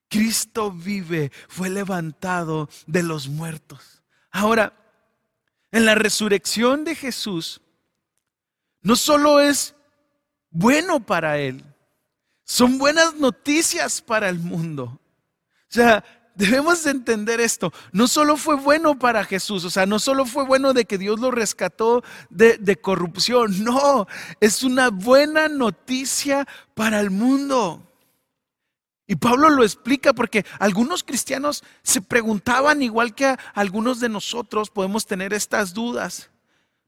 Cristo 0.09 0.71
vive, 0.71 1.31
fue 1.47 1.69
levantado 1.69 2.69
de 2.87 3.03
los 3.03 3.27
muertos. 3.27 4.01
Ahora, 4.31 4.73
en 5.71 5.85
la 5.85 5.95
resurrección 5.95 6.83
de 6.83 6.95
Jesús, 6.95 7.61
no 8.81 8.95
solo 8.95 9.39
es 9.39 9.75
bueno 10.49 10.99
para 10.99 11.37
Él, 11.37 11.63
son 12.43 12.79
buenas 12.79 13.15
noticias 13.15 14.01
para 14.01 14.29
el 14.29 14.39
mundo. 14.39 14.99
O 15.69 15.71
sea, 15.71 16.03
debemos 16.33 16.85
entender 16.87 17.39
esto. 17.39 17.71
No 17.91 18.07
solo 18.07 18.37
fue 18.37 18.55
bueno 18.55 18.97
para 18.97 19.23
Jesús, 19.25 19.65
o 19.65 19.69
sea, 19.69 19.85
no 19.85 19.99
solo 19.99 20.25
fue 20.25 20.45
bueno 20.45 20.73
de 20.73 20.85
que 20.85 20.97
Dios 20.97 21.19
lo 21.19 21.29
rescató 21.29 22.03
de, 22.31 22.57
de 22.57 22.81
corrupción, 22.81 23.63
no, 23.63 24.07
es 24.39 24.63
una 24.63 24.89
buena 24.89 25.47
noticia 25.47 26.47
para 26.73 26.99
el 26.99 27.11
mundo. 27.11 27.88
Y 29.09 29.15
Pablo 29.15 29.49
lo 29.49 29.63
explica 29.63 30.13
porque 30.13 30.45
algunos 30.59 31.03
cristianos 31.03 31.63
se 31.81 31.99
preguntaban, 31.99 32.83
igual 32.83 33.15
que 33.15 33.35
algunos 33.55 33.99
de 33.99 34.07
nosotros 34.07 34.69
podemos 34.69 35.07
tener 35.07 35.33
estas 35.33 35.73
dudas. 35.73 36.29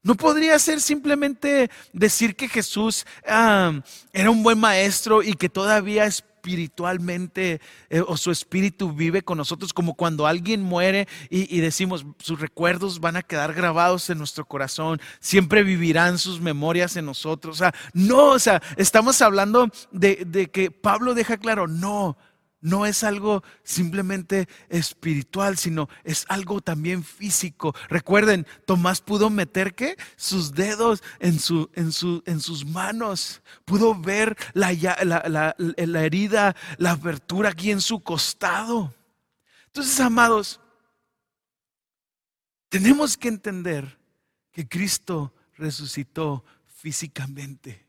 ¿No 0.04 0.14
podría 0.14 0.56
ser 0.60 0.80
simplemente 0.80 1.68
decir 1.92 2.36
que 2.36 2.48
Jesús 2.48 3.06
ah, 3.26 3.72
era 4.12 4.30
un 4.30 4.44
buen 4.44 4.60
maestro 4.60 5.24
y 5.24 5.34
que 5.34 5.48
todavía 5.48 6.06
espiritualmente 6.42 7.60
eh, 7.88 8.02
o 8.04 8.16
su 8.16 8.32
espíritu 8.32 8.92
vive 8.92 9.22
con 9.22 9.38
nosotros 9.38 9.72
como 9.72 9.94
cuando 9.94 10.26
alguien 10.26 10.60
muere 10.60 11.06
y, 11.30 11.60
decimos 11.60 12.04
sus 12.18 12.40
recuerdos 12.40 12.98
van 12.98 13.16
a 13.16 13.22
quedar 13.22 13.54
grabados 13.54 14.10
en 14.10 14.18
nuestro 14.18 14.44
corazón, 14.44 15.00
siempre 15.20 15.62
vivirán 15.62 16.18
sus 16.18 16.40
memorias 16.40 16.96
en 16.96 17.06
nosotros. 17.06 17.56
O 17.56 17.58
sea, 17.58 17.74
no, 17.92 18.30
o 18.30 18.38
sea, 18.40 18.60
estamos 18.76 19.22
hablando 19.22 19.70
de, 19.92 20.24
de 20.26 20.50
que 20.50 20.72
Pablo 20.72 21.14
deja 21.14 21.36
claro, 21.36 21.68
no, 21.68 22.16
no 22.62 22.86
es 22.86 23.04
algo 23.04 23.42
simplemente 23.64 24.48
espiritual, 24.68 25.58
sino 25.58 25.88
es 26.04 26.24
algo 26.28 26.62
también 26.62 27.04
físico. 27.04 27.74
Recuerden, 27.88 28.46
Tomás 28.64 29.02
pudo 29.02 29.28
meter 29.28 29.74
¿qué? 29.74 29.96
sus 30.16 30.52
dedos 30.52 31.02
en, 31.18 31.38
su, 31.38 31.68
en, 31.74 31.92
su, 31.92 32.22
en 32.24 32.40
sus 32.40 32.64
manos, 32.64 33.42
pudo 33.64 33.94
ver 33.94 34.36
la, 34.54 34.72
la, 35.02 35.54
la, 35.58 36.04
herida, 36.04 36.56
la 36.78 36.92
abertura 36.92 37.50
aquí 37.50 37.72
en 37.72 37.80
su 37.80 38.00
costado. 38.00 38.94
Entonces, 39.66 39.98
amados, 40.00 40.60
tenemos 42.68 43.16
que 43.16 43.28
entender 43.28 43.98
que 44.52 44.68
Cristo 44.68 45.34
resucitó 45.56 46.44
físicamente. 46.66 47.86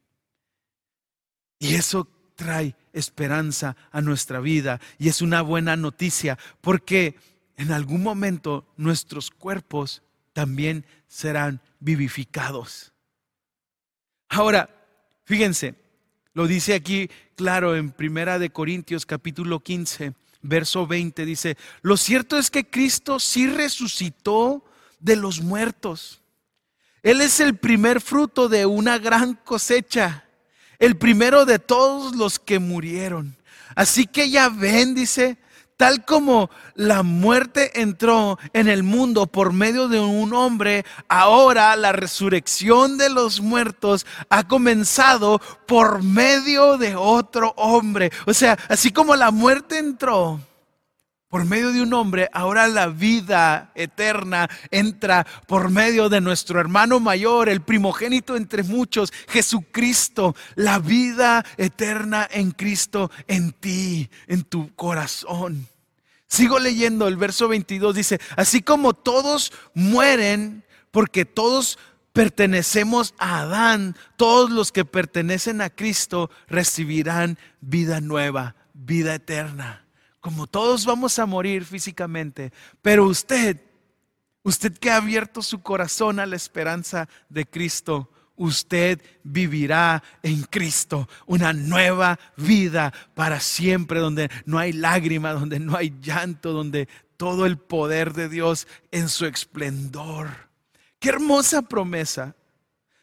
Y 1.60 1.76
eso 1.76 2.06
trae 2.36 2.76
esperanza 2.94 3.76
a 3.92 4.02
nuestra 4.02 4.40
vida 4.40 4.80
y 4.98 5.10
es 5.10 5.22
una 5.22 5.42
buena 5.42 5.76
noticia 5.76 6.38
porque 6.62 7.16
en 7.58 7.72
algún 7.72 8.04
momento 8.04 8.66
nuestros 8.78 9.32
cuerpos 9.32 10.02
también 10.34 10.86
serán 11.08 11.62
vivificados. 11.80 12.92
Ahora, 14.30 14.70
fíjense, 15.26 15.76
lo 16.34 16.48
dice 16.48 16.74
aquí 16.74 17.10
claro 17.36 17.76
en 17.76 17.92
Primera 17.92 18.40
de 18.40 18.50
Corintios 18.50 19.06
capítulo 19.06 19.60
15, 19.60 20.14
verso 20.42 20.88
20 20.88 21.26
dice, 21.26 21.58
"Lo 21.82 21.98
cierto 21.98 22.38
es 22.38 22.50
que 22.50 22.70
Cristo 22.70 23.20
sí 23.20 23.48
resucitó 23.48 24.66
de 25.04 25.18
los 25.18 25.42
muertos. 25.42 26.22
Él 27.04 27.20
es 27.20 27.42
el 27.42 27.58
primer 27.58 28.00
fruto 28.00 28.48
de 28.48 28.66
una 28.66 28.98
gran 28.98 29.34
cosecha, 29.36 30.23
el 30.84 30.98
primero 30.98 31.46
de 31.46 31.60
todos 31.60 32.14
los 32.14 32.40
que 32.40 32.60
murieron. 32.60 33.38
Así 33.74 34.06
que 34.06 34.30
ya 34.30 34.50
ven, 34.50 34.94
dice, 34.94 35.38
tal 35.78 36.04
como 36.04 36.50
la 36.76 37.04
muerte 37.04 37.80
entró 37.80 38.38
en 38.52 38.68
el 38.68 38.84
mundo 38.84 39.26
por 39.28 39.54
medio 39.54 39.88
de 39.88 40.02
un 40.02 40.34
hombre, 40.34 40.84
ahora 41.08 41.74
la 41.78 41.94
resurrección 41.94 42.98
de 42.98 43.10
los 43.10 43.40
muertos 43.40 44.06
ha 44.28 44.46
comenzado 44.46 45.40
por 45.68 46.04
medio 46.04 46.78
de 46.78 46.98
otro 46.98 47.54
hombre. 47.56 48.12
O 48.26 48.34
sea, 48.34 48.60
así 48.68 48.92
como 48.92 49.16
la 49.16 49.32
muerte 49.32 49.78
entró 49.78 50.42
por 51.34 51.46
medio 51.46 51.72
de 51.74 51.82
un 51.82 51.92
hombre, 51.96 52.30
ahora 52.32 52.68
la 52.68 52.90
vida 52.90 53.72
eterna 53.74 54.48
entra 54.70 55.26
por 55.48 55.72
medio 55.72 56.08
de 56.08 56.22
nuestro 56.22 56.60
hermano 56.60 57.00
mayor, 57.00 57.50
el 57.50 57.64
primogénito 57.64 58.36
entre 58.36 58.62
muchos, 58.62 59.12
Jesucristo, 59.28 60.36
la 60.54 60.78
vida 60.78 61.44
eterna 61.58 62.30
en 62.30 62.52
Cristo, 62.52 63.10
en 63.28 63.52
ti, 63.52 64.12
en 64.28 64.44
tu 64.44 64.76
corazón. 64.76 65.68
Sigo 66.28 66.60
leyendo 66.60 67.08
el 67.08 67.18
verso 67.18 67.48
22, 67.48 67.96
dice, 67.96 68.22
así 68.38 68.62
como 68.62 68.94
todos 68.94 69.52
mueren, 69.74 70.64
porque 70.92 71.26
todos 71.26 71.80
pertenecemos 72.12 73.16
a 73.18 73.40
Adán, 73.40 73.98
todos 74.18 74.52
los 74.52 74.72
que 74.72 74.86
pertenecen 74.86 75.62
a 75.62 75.72
Cristo 75.72 76.30
recibirán 76.48 77.40
vida 77.60 78.02
nueva, 78.02 78.54
vida 78.76 79.16
eterna 79.16 79.83
como 80.24 80.48
todos 80.48 80.86
vamos 80.86 81.20
a 81.20 81.26
morir 81.26 81.66
físicamente, 81.66 82.54
pero 82.82 83.04
usted, 83.04 83.60
usted 84.42 84.72
que 84.78 84.90
ha 84.90 84.96
abierto 84.96 85.42
su 85.42 85.62
corazón 85.62 86.18
a 86.18 86.26
la 86.26 86.38
esperanza 86.38 87.10
de 87.28 87.46
Cristo, 87.46 88.10
usted 88.38 89.02
vivirá 89.24 90.02
en 90.22 90.44
Cristo 90.44 91.10
una 91.26 91.52
nueva 91.52 92.18
vida 92.38 92.94
para 93.16 93.42
siempre, 93.42 94.00
donde 94.00 94.32
no 94.46 94.60
hay 94.60 94.72
lágrima, 94.72 95.34
donde 95.34 95.60
no 95.60 95.76
hay 95.76 95.94
llanto, 96.02 96.54
donde 96.54 96.88
todo 97.18 97.46
el 97.46 97.58
poder 97.58 98.14
de 98.14 98.30
Dios 98.30 98.66
en 98.92 99.10
su 99.10 99.26
esplendor. 99.26 100.30
Qué 101.00 101.10
hermosa 101.10 101.64
promesa. 101.64 102.34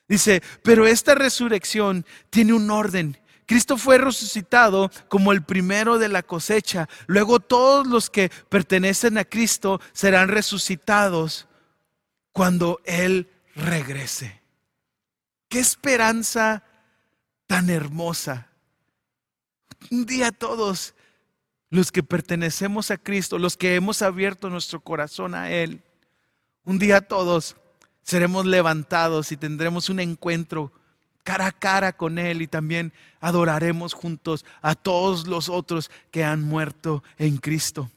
Dice, 0.09 0.43
pero 0.63 0.87
esta 0.87 1.15
resurrección 1.15 2.07
tiene 2.31 2.55
un 2.55 2.71
orden 2.71 3.20
Cristo 3.51 3.77
fue 3.77 3.99
resucitado 3.99 4.93
como 5.09 5.33
el 5.33 5.43
primero 5.43 5.99
de 5.99 6.07
la 6.07 6.23
cosecha. 6.23 6.89
Luego 7.09 7.41
todos 7.41 7.85
los 7.85 8.09
que 8.09 8.31
pertenecen 8.49 9.19
a 9.19 9.25
Cristo 9.25 9.81
serán 9.93 10.29
resucitados 10.29 11.49
cuando 12.31 12.81
Él 12.85 13.29
regrese. 13.57 14.41
Qué 15.49 15.59
esperanza 15.59 16.63
tan 17.49 17.71
hermosa. 17.71 18.47
Un 19.91 20.07
día 20.07 20.31
todos 20.31 20.95
los 21.71 21.91
que 21.91 22.05
pertenecemos 22.05 22.93
a 22.93 22.99
Cristo, 22.99 23.37
los 23.37 23.57
que 23.57 23.75
hemos 23.75 24.01
abierto 24.01 24.49
nuestro 24.49 24.79
corazón 24.79 25.35
a 25.35 25.51
Él, 25.51 25.83
un 26.63 26.79
día 26.79 27.01
todos 27.01 27.57
seremos 28.05 28.47
levantados 28.47 29.33
y 29.33 29.37
tendremos 29.37 29.89
un 29.89 29.99
encuentro 29.99 30.73
cara 31.23 31.47
a 31.47 31.53
cara 31.53 31.93
con 31.93 32.19
Él 32.19 32.43
y 32.43 32.47
también 32.47 32.93
adoraremos 33.21 33.93
juntos 33.95 34.45
a 34.63 34.75
todos 34.75 35.27
los 35.27 35.49
otros 35.49 35.91
que 36.11 36.25
han 36.25 36.43
muerto 36.43 37.03
en 37.19 37.37
Cristo. 37.39 37.91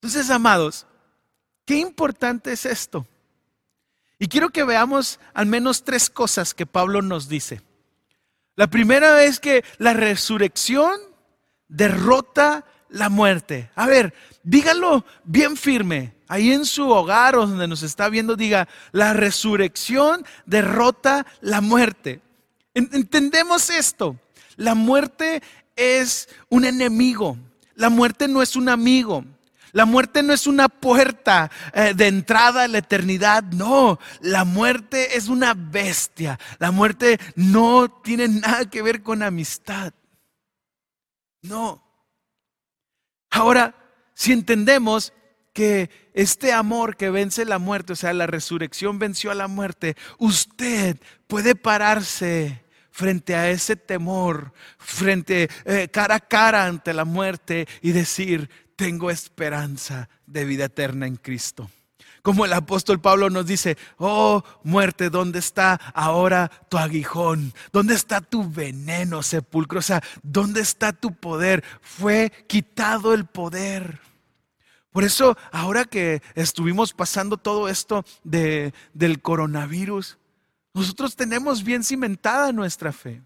Entonces, 0.00 0.30
amados, 0.30 0.86
qué 1.64 1.76
importante 1.76 2.52
es 2.52 2.66
esto. 2.66 3.06
Y 4.18 4.26
quiero 4.26 4.50
que 4.50 4.64
veamos 4.64 5.20
al 5.34 5.46
menos 5.46 5.84
tres 5.84 6.10
cosas 6.10 6.54
que 6.54 6.66
Pablo 6.66 7.02
nos 7.02 7.28
dice. 7.28 7.62
La 8.56 8.66
primera 8.66 9.22
es 9.22 9.38
que 9.38 9.64
la 9.78 9.92
resurrección 9.92 10.98
derrota 11.68 12.64
la 12.88 13.08
muerte. 13.08 13.70
A 13.76 13.86
ver, 13.86 14.14
dígalo 14.42 15.04
bien 15.24 15.56
firme 15.56 16.17
ahí 16.28 16.52
en 16.52 16.64
su 16.64 16.88
hogar 16.88 17.36
o 17.36 17.46
donde 17.46 17.66
nos 17.66 17.82
está 17.82 18.08
viendo, 18.08 18.36
diga, 18.36 18.68
la 18.92 19.12
resurrección 19.12 20.24
derrota 20.46 21.26
la 21.40 21.60
muerte. 21.60 22.20
Entendemos 22.74 23.70
esto. 23.70 24.16
La 24.56 24.74
muerte 24.74 25.42
es 25.74 26.28
un 26.48 26.64
enemigo. 26.64 27.36
La 27.74 27.88
muerte 27.88 28.28
no 28.28 28.42
es 28.42 28.54
un 28.56 28.68
amigo. 28.68 29.24
La 29.72 29.84
muerte 29.84 30.22
no 30.22 30.32
es 30.32 30.46
una 30.46 30.68
puerta 30.68 31.50
eh, 31.72 31.92
de 31.94 32.06
entrada 32.06 32.64
a 32.64 32.68
la 32.68 32.78
eternidad, 32.78 33.42
no. 33.44 33.98
La 34.20 34.44
muerte 34.44 35.16
es 35.16 35.28
una 35.28 35.54
bestia. 35.54 36.38
La 36.58 36.70
muerte 36.70 37.18
no 37.36 37.88
tiene 37.88 38.28
nada 38.28 38.68
que 38.68 38.82
ver 38.82 39.02
con 39.02 39.22
amistad. 39.22 39.92
No. 41.42 41.84
Ahora, 43.30 43.74
si 44.14 44.32
entendemos 44.32 45.12
que 45.52 46.07
este 46.18 46.52
amor 46.52 46.96
que 46.96 47.10
vence 47.10 47.44
la 47.44 47.60
muerte, 47.60 47.92
o 47.92 47.96
sea, 47.96 48.12
la 48.12 48.26
resurrección 48.26 48.98
venció 48.98 49.30
a 49.30 49.36
la 49.36 49.46
muerte, 49.46 49.96
usted 50.18 50.96
puede 51.28 51.54
pararse 51.54 52.64
frente 52.90 53.36
a 53.36 53.48
ese 53.48 53.76
temor, 53.76 54.52
frente 54.78 55.48
eh, 55.64 55.86
cara 55.92 56.16
a 56.16 56.20
cara 56.20 56.66
ante 56.66 56.92
la 56.92 57.04
muerte 57.04 57.68
y 57.82 57.92
decir, 57.92 58.50
tengo 58.74 59.12
esperanza 59.12 60.08
de 60.26 60.44
vida 60.44 60.64
eterna 60.64 61.06
en 61.06 61.14
Cristo. 61.14 61.70
Como 62.22 62.44
el 62.44 62.52
apóstol 62.52 63.00
Pablo 63.00 63.30
nos 63.30 63.46
dice, 63.46 63.78
oh 63.98 64.42
muerte, 64.64 65.10
¿dónde 65.10 65.38
está 65.38 65.74
ahora 65.94 66.50
tu 66.68 66.78
aguijón? 66.78 67.54
¿Dónde 67.72 67.94
está 67.94 68.20
tu 68.20 68.50
veneno, 68.50 69.22
sepulcro? 69.22 69.78
O 69.78 69.82
sea, 69.82 70.02
¿dónde 70.24 70.62
está 70.62 70.92
tu 70.92 71.14
poder? 71.14 71.62
Fue 71.80 72.32
quitado 72.48 73.14
el 73.14 73.24
poder. 73.24 74.07
Por 74.90 75.04
eso, 75.04 75.36
ahora 75.52 75.84
que 75.84 76.22
estuvimos 76.34 76.92
pasando 76.92 77.36
todo 77.36 77.68
esto 77.68 78.04
de, 78.24 78.72
del 78.94 79.20
coronavirus, 79.20 80.18
nosotros 80.74 81.16
tenemos 81.16 81.62
bien 81.62 81.84
cimentada 81.84 82.52
nuestra 82.52 82.92
fe. 82.92 83.22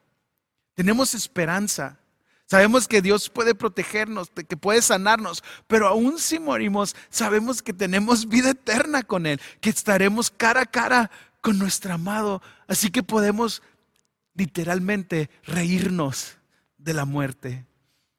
Tenemos 0.74 1.14
esperanza. 1.14 1.98
Sabemos 2.46 2.88
que 2.88 3.00
Dios 3.00 3.30
puede 3.30 3.54
protegernos, 3.54 4.30
que 4.30 4.56
puede 4.56 4.82
sanarnos, 4.82 5.42
pero 5.66 5.86
aún 5.86 6.18
si 6.18 6.38
morimos, 6.38 6.94
sabemos 7.08 7.62
que 7.62 7.72
tenemos 7.72 8.28
vida 8.28 8.50
eterna 8.50 9.02
con 9.02 9.26
Él, 9.26 9.40
que 9.60 9.70
estaremos 9.70 10.30
cara 10.30 10.62
a 10.62 10.66
cara 10.66 11.10
con 11.40 11.58
nuestro 11.58 11.94
amado. 11.94 12.42
Así 12.66 12.90
que 12.90 13.02
podemos 13.02 13.62
literalmente 14.34 15.30
reírnos 15.44 16.36
de 16.76 16.94
la 16.94 17.04
muerte 17.04 17.66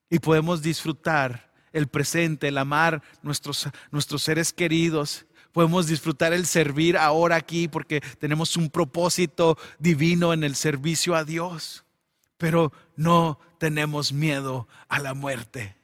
y 0.09 0.19
podemos 0.19 0.61
disfrutar 0.61 1.52
el 1.73 1.87
presente, 1.87 2.47
el 2.47 2.57
amar 2.57 3.03
nuestros, 3.21 3.67
nuestros 3.91 4.23
seres 4.23 4.53
queridos. 4.53 5.25
Podemos 5.51 5.87
disfrutar 5.87 6.33
el 6.33 6.45
servir 6.45 6.97
ahora 6.97 7.35
aquí 7.35 7.67
porque 7.67 8.01
tenemos 8.19 8.55
un 8.55 8.69
propósito 8.69 9.57
divino 9.79 10.33
en 10.33 10.43
el 10.43 10.55
servicio 10.55 11.15
a 11.15 11.25
Dios. 11.25 11.83
Pero 12.37 12.71
no 12.95 13.39
tenemos 13.59 14.13
miedo 14.13 14.67
a 14.87 14.99
la 14.99 15.13
muerte. 15.13 15.75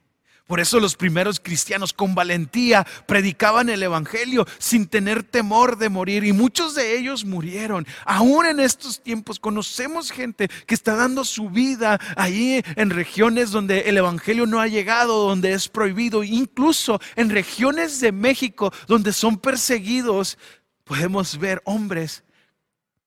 Por 0.50 0.58
eso 0.58 0.80
los 0.80 0.96
primeros 0.96 1.38
cristianos 1.38 1.92
con 1.92 2.16
valentía 2.16 2.84
predicaban 3.06 3.68
el 3.68 3.84
Evangelio 3.84 4.48
sin 4.58 4.88
tener 4.88 5.22
temor 5.22 5.78
de 5.78 5.88
morir 5.88 6.24
y 6.24 6.32
muchos 6.32 6.74
de 6.74 6.98
ellos 6.98 7.24
murieron. 7.24 7.86
Aún 8.04 8.46
en 8.46 8.58
estos 8.58 9.00
tiempos 9.00 9.38
conocemos 9.38 10.10
gente 10.10 10.48
que 10.66 10.74
está 10.74 10.96
dando 10.96 11.22
su 11.24 11.50
vida 11.50 12.00
ahí 12.16 12.64
en 12.74 12.90
regiones 12.90 13.52
donde 13.52 13.82
el 13.82 13.96
Evangelio 13.96 14.44
no 14.44 14.58
ha 14.58 14.66
llegado, 14.66 15.28
donde 15.28 15.52
es 15.52 15.68
prohibido, 15.68 16.24
incluso 16.24 17.00
en 17.14 17.30
regiones 17.30 18.00
de 18.00 18.10
México 18.10 18.72
donde 18.88 19.12
son 19.12 19.38
perseguidos. 19.38 20.36
Podemos 20.82 21.38
ver 21.38 21.62
hombres 21.64 22.24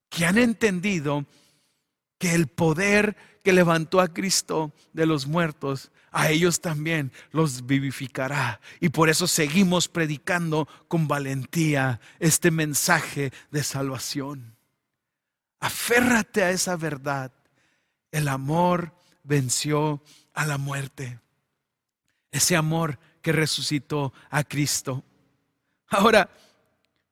que 0.08 0.26
han 0.26 0.38
entendido 0.38 1.26
que 2.20 2.36
el 2.36 2.48
poder 2.48 3.18
que 3.44 3.52
levantó 3.52 4.00
a 4.00 4.08
Cristo 4.08 4.72
de 4.94 5.06
los 5.06 5.28
muertos, 5.28 5.92
a 6.14 6.30
ellos 6.30 6.62
también 6.62 7.12
los 7.32 7.66
vivificará. 7.66 8.62
Y 8.80 8.90
por 8.90 9.10
eso 9.10 9.28
seguimos 9.28 9.88
predicando 9.88 10.68
con 10.88 11.08
valentía 11.08 12.00
este 12.20 12.52
mensaje 12.52 13.34
de 13.52 13.64
salvación. 13.64 14.56
Aférrate 15.60 16.44
a 16.44 16.52
esa 16.52 16.76
verdad. 16.78 17.32
El 18.12 18.28
amor 18.28 18.96
venció 19.24 20.04
a 20.36 20.46
la 20.46 20.60
muerte. 20.60 21.20
Ese 22.32 22.56
amor 22.56 23.00
que 23.24 23.32
resucitó 23.32 24.14
a 24.30 24.44
Cristo. 24.44 25.04
Ahora, 25.88 26.30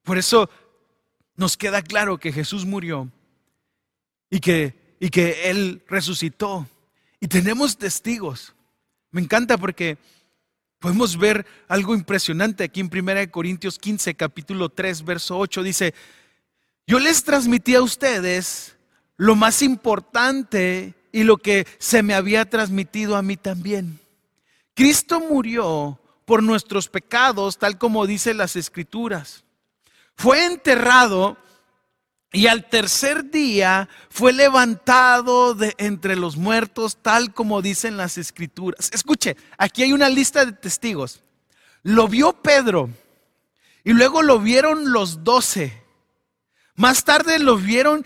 por 0.03 0.19
eso 0.19 0.47
nos 1.35 1.57
queda 1.57 1.81
claro 1.81 2.19
que 2.19 2.31
Jesús 2.31 2.65
murió 2.65 3.11
y 4.29 4.39
que, 4.39 4.95
y 4.99 5.09
que 5.09 5.49
Él 5.49 5.83
resucitó. 5.87 6.67
Y 7.19 7.27
tenemos 7.27 7.77
testigos. 7.77 8.53
Me 9.11 9.19
encanta 9.19 9.57
porque 9.57 9.97
podemos 10.79 11.17
ver 11.17 11.45
algo 11.67 11.93
impresionante 11.93 12.63
aquí 12.63 12.79
en 12.79 12.89
1 12.91 13.29
Corintios 13.29 13.77
15, 13.77 14.15
capítulo 14.15 14.69
3, 14.69 15.03
verso 15.03 15.37
8. 15.37 15.63
Dice, 15.63 15.93
yo 16.87 16.97
les 16.97 17.23
transmití 17.23 17.75
a 17.75 17.81
ustedes 17.81 18.77
lo 19.17 19.35
más 19.35 19.61
importante 19.61 20.95
y 21.11 21.23
lo 21.23 21.37
que 21.37 21.67
se 21.77 22.01
me 22.03 22.13
había 22.13 22.49
transmitido 22.49 23.17
a 23.17 23.21
mí 23.21 23.35
también. 23.35 23.99
Cristo 24.73 25.19
murió 25.19 25.99
por 26.23 26.41
nuestros 26.41 26.87
pecados, 26.87 27.57
tal 27.57 27.77
como 27.77 28.07
dicen 28.07 28.37
las 28.37 28.55
escrituras. 28.55 29.43
Fue 30.15 30.45
enterrado 30.45 31.37
y 32.33 32.47
al 32.47 32.69
tercer 32.69 33.29
día 33.29 33.89
fue 34.09 34.31
levantado 34.31 35.53
de 35.53 35.75
entre 35.77 36.15
los 36.15 36.37
muertos, 36.37 36.97
tal 37.01 37.33
como 37.33 37.61
dicen 37.61 37.97
las 37.97 38.17
escrituras. 38.17 38.89
Escuche, 38.93 39.35
aquí 39.57 39.83
hay 39.83 39.91
una 39.91 40.09
lista 40.09 40.45
de 40.45 40.53
testigos. 40.53 41.21
Lo 41.83 42.07
vio 42.07 42.33
Pedro 42.33 42.89
y 43.83 43.91
luego 43.91 44.21
lo 44.21 44.39
vieron 44.39 44.93
los 44.93 45.23
doce. 45.25 45.83
Más 46.75 47.03
tarde 47.03 47.37
lo 47.37 47.57
vieron 47.57 48.05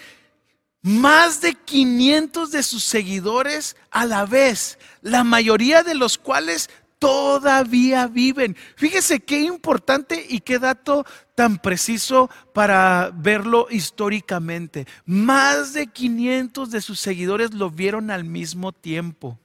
más 0.81 1.41
de 1.41 1.53
500 1.53 2.51
de 2.51 2.63
sus 2.63 2.83
seguidores 2.83 3.75
a 3.91 4.05
la 4.05 4.25
vez, 4.25 4.79
la 5.01 5.23
mayoría 5.23 5.83
de 5.83 5.95
los 5.95 6.17
cuales 6.17 6.69
todavía 6.99 8.08
viven. 8.08 8.55
Fíjese 8.75 9.19
qué 9.19 9.41
importante 9.41 10.25
y 10.27 10.39
qué 10.39 10.60
dato 10.60 11.05
tan 11.36 11.58
preciso 11.60 12.29
para 12.53 13.12
verlo 13.13 13.67
históricamente. 13.69 14.88
Más 15.05 15.73
de 15.73 15.88
500 15.88 16.71
de 16.71 16.81
sus 16.81 16.99
seguidores 16.99 17.53
lo 17.53 17.69
vieron 17.69 18.12
al 18.12 18.23
mismo 18.23 18.71
tiempo. 18.71 19.38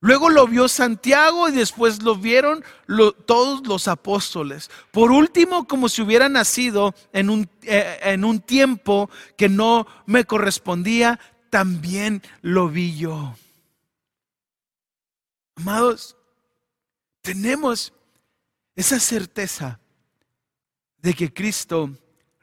Luego 0.00 0.28
lo 0.28 0.46
vio 0.46 0.68
Santiago 0.68 1.48
y 1.48 1.52
después 1.52 2.02
lo 2.02 2.16
vieron 2.16 2.62
todos 3.24 3.66
los 3.66 3.88
apóstoles. 3.88 4.70
Por 4.92 5.10
último, 5.10 5.66
como 5.66 5.88
si 5.88 6.02
hubiera 6.02 6.28
nacido 6.28 6.94
en 7.12 7.30
un, 7.30 7.48
eh, 7.62 7.98
en 8.02 8.24
un 8.24 8.40
tiempo 8.40 9.10
que 9.36 9.48
no 9.48 9.86
me 10.04 10.24
correspondía, 10.24 11.18
también 11.50 12.22
lo 12.42 12.68
vi 12.68 12.96
yo. 12.96 13.34
Amados, 15.56 16.15
tenemos 17.26 17.92
esa 18.76 19.00
certeza 19.00 19.80
de 20.98 21.12
que 21.12 21.32
Cristo 21.32 21.90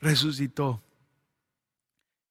resucitó. 0.02 0.84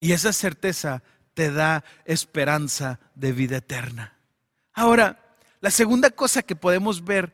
Y 0.01 0.13
esa 0.13 0.35
certeza 0.35 1.03
te 1.33 1.51
da 1.51 1.83
esperanza 2.05 3.01
de 3.15 3.33
vida 3.33 3.57
eterna. 3.57 4.19
Ahora, 4.75 5.37
la 5.61 5.71
segunda 5.71 6.11
cosa 6.11 6.43
que 6.43 6.55
podemos 6.55 7.05
ver 7.05 7.33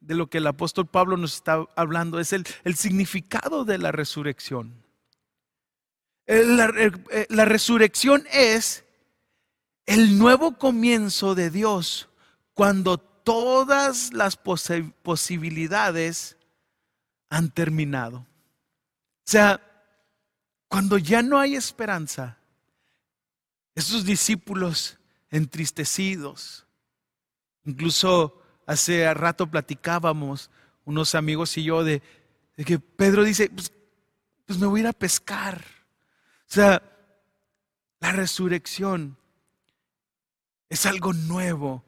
de 0.00 0.14
lo 0.14 0.28
que 0.28 0.38
el 0.38 0.46
apóstol 0.46 0.86
Pablo 0.86 1.16
nos 1.16 1.36
está 1.36 1.64
hablando 1.74 2.20
es 2.20 2.34
el, 2.34 2.44
significado 2.76 3.64
de 3.64 3.78
la 3.78 3.90
resurrección. 3.90 4.84
La, 6.26 6.70
eh, 6.76 7.26
la 7.30 7.46
resurrección 7.46 8.26
es 8.30 8.84
el 9.86 10.18
nuevo 10.18 10.58
comienzo 10.58 11.34
de 11.34 11.48
Dios 11.48 12.10
cuando 12.52 13.07
todas 13.28 14.12
las 14.14 14.36
posibilidades 14.36 16.36
han 17.28 17.50
terminado. 17.50 18.18
O 18.18 19.30
sea, 19.30 19.60
cuando 20.68 20.96
ya 20.96 21.22
no 21.22 21.38
hay 21.38 21.54
esperanza, 21.54 22.38
esos 23.74 24.04
discípulos 24.04 24.98
entristecidos, 25.30 26.66
Incluso 27.68 28.40
hace 28.66 29.12
rato 29.12 29.46
platicábamos 29.46 30.50
unos 30.86 31.14
amigos 31.14 31.54
y 31.58 31.64
yo 31.64 31.84
de, 31.84 32.00
que 32.56 32.78
Pedro 32.78 33.22
dice, 33.22 33.50
pues, 33.50 33.70
pues, 34.46 34.58
me 34.58 34.66
voy 34.66 34.80
a 34.80 34.84
ir 34.84 34.86
a 34.86 34.94
pescar. 34.94 35.62
O 36.48 36.50
sea, 36.50 36.82
la 38.00 38.12
resurrección 38.12 39.18
es 40.70 40.86
algo 40.86 41.12
nuevo 41.12 41.84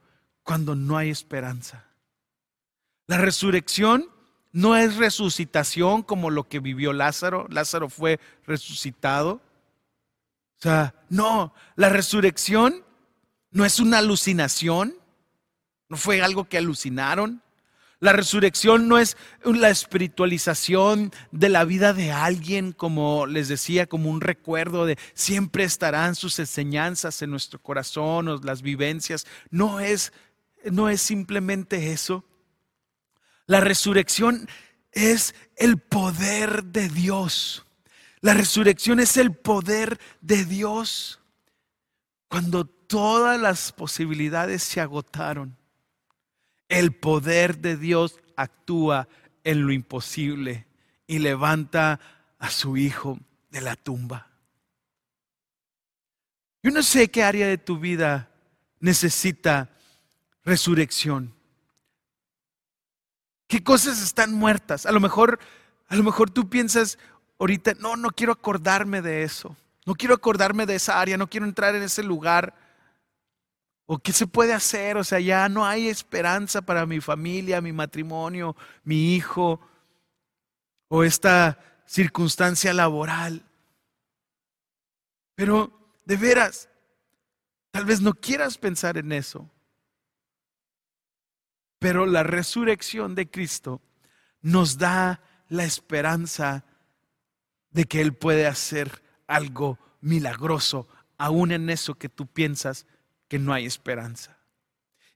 cuando 0.50 0.74
no 0.74 0.98
hay 0.98 1.10
esperanza. 1.10 1.84
La 3.06 3.18
resurrección 3.18 4.08
no 4.50 4.76
es 4.76 4.96
resucitación 4.96 6.02
como 6.02 6.28
lo 6.28 6.48
que 6.48 6.58
vivió 6.58 6.92
Lázaro. 6.92 7.46
Lázaro 7.50 7.88
fue 7.88 8.18
resucitado. 8.48 9.34
O 9.34 10.60
sea, 10.60 10.96
no, 11.08 11.54
la 11.76 11.88
resurrección 11.88 12.82
no 13.52 13.64
es 13.64 13.78
una 13.78 13.98
alucinación. 13.98 14.96
¿No 15.88 15.96
fue 15.96 16.20
algo 16.20 16.48
que 16.48 16.58
alucinaron? 16.58 17.40
La 18.00 18.12
resurrección 18.12 18.88
no 18.88 18.98
es 18.98 19.16
la 19.44 19.70
espiritualización 19.70 21.12
de 21.30 21.48
la 21.48 21.64
vida 21.64 21.92
de 21.92 22.10
alguien, 22.10 22.72
como 22.72 23.26
les 23.26 23.46
decía, 23.46 23.86
como 23.86 24.10
un 24.10 24.22
recuerdo 24.22 24.84
de 24.84 24.98
siempre 25.14 25.62
estarán 25.62 26.16
sus 26.16 26.40
enseñanzas 26.40 27.22
en 27.22 27.30
nuestro 27.30 27.60
corazón 27.60 28.26
o 28.26 28.38
las 28.38 28.62
vivencias. 28.62 29.26
No 29.50 29.80
es, 29.80 30.14
no 30.64 30.88
es 30.88 31.00
simplemente 31.00 31.92
eso. 31.92 32.24
La 33.46 33.60
resurrección 33.60 34.48
es 34.92 35.34
el 35.56 35.78
poder 35.78 36.64
de 36.64 36.88
Dios. 36.88 37.64
La 38.20 38.34
resurrección 38.34 39.00
es 39.00 39.16
el 39.16 39.34
poder 39.34 39.98
de 40.20 40.44
Dios. 40.44 41.20
Cuando 42.28 42.64
todas 42.64 43.40
las 43.40 43.72
posibilidades 43.72 44.62
se 44.62 44.80
agotaron, 44.80 45.56
el 46.68 46.94
poder 46.94 47.58
de 47.58 47.76
Dios 47.76 48.20
actúa 48.36 49.08
en 49.42 49.66
lo 49.66 49.72
imposible 49.72 50.66
y 51.06 51.18
levanta 51.18 51.98
a 52.38 52.50
su 52.50 52.76
hijo 52.76 53.18
de 53.50 53.60
la 53.60 53.76
tumba. 53.76 54.30
Yo 56.62 56.70
no 56.70 56.82
sé 56.82 57.10
qué 57.10 57.22
área 57.22 57.46
de 57.46 57.58
tu 57.58 57.78
vida 57.78 58.30
necesita 58.80 59.70
resurrección. 60.44 61.34
¿Qué 63.46 63.62
cosas 63.64 64.00
están 64.00 64.32
muertas? 64.32 64.86
A 64.86 64.92
lo 64.92 65.00
mejor, 65.00 65.40
a 65.88 65.96
lo 65.96 66.02
mejor 66.02 66.30
tú 66.30 66.48
piensas 66.48 66.98
ahorita, 67.38 67.74
no, 67.80 67.96
no 67.96 68.10
quiero 68.10 68.32
acordarme 68.32 69.02
de 69.02 69.24
eso. 69.24 69.56
No 69.86 69.94
quiero 69.94 70.14
acordarme 70.14 70.66
de 70.66 70.76
esa 70.76 71.00
área, 71.00 71.16
no 71.16 71.28
quiero 71.28 71.46
entrar 71.46 71.74
en 71.74 71.82
ese 71.82 72.02
lugar. 72.02 72.54
¿O 73.86 73.98
qué 73.98 74.12
se 74.12 74.26
puede 74.26 74.52
hacer? 74.52 74.96
O 74.96 75.02
sea, 75.02 75.18
ya 75.18 75.48
no 75.48 75.66
hay 75.66 75.88
esperanza 75.88 76.62
para 76.62 76.86
mi 76.86 77.00
familia, 77.00 77.60
mi 77.60 77.72
matrimonio, 77.72 78.54
mi 78.84 79.16
hijo, 79.16 79.60
o 80.86 81.02
esta 81.02 81.58
circunstancia 81.86 82.72
laboral. 82.72 83.44
Pero, 85.34 85.72
de 86.04 86.16
veras, 86.16 86.68
tal 87.72 87.84
vez 87.84 88.00
no 88.00 88.12
quieras 88.14 88.58
pensar 88.58 88.96
en 88.96 89.10
eso. 89.10 89.50
Pero 91.80 92.06
la 92.06 92.22
resurrección 92.22 93.16
de 93.16 93.28
Cristo 93.28 93.80
nos 94.42 94.78
da 94.78 95.20
la 95.48 95.64
esperanza 95.64 96.64
de 97.70 97.86
que 97.86 98.00
Él 98.00 98.14
puede 98.14 98.46
hacer 98.46 99.02
algo 99.26 99.78
milagroso, 100.00 100.86
aún 101.18 101.52
en 101.52 101.70
eso 101.70 101.94
que 101.96 102.08
tú 102.08 102.26
piensas 102.26 102.86
que 103.28 103.38
no 103.38 103.52
hay 103.52 103.66
esperanza. 103.66 104.36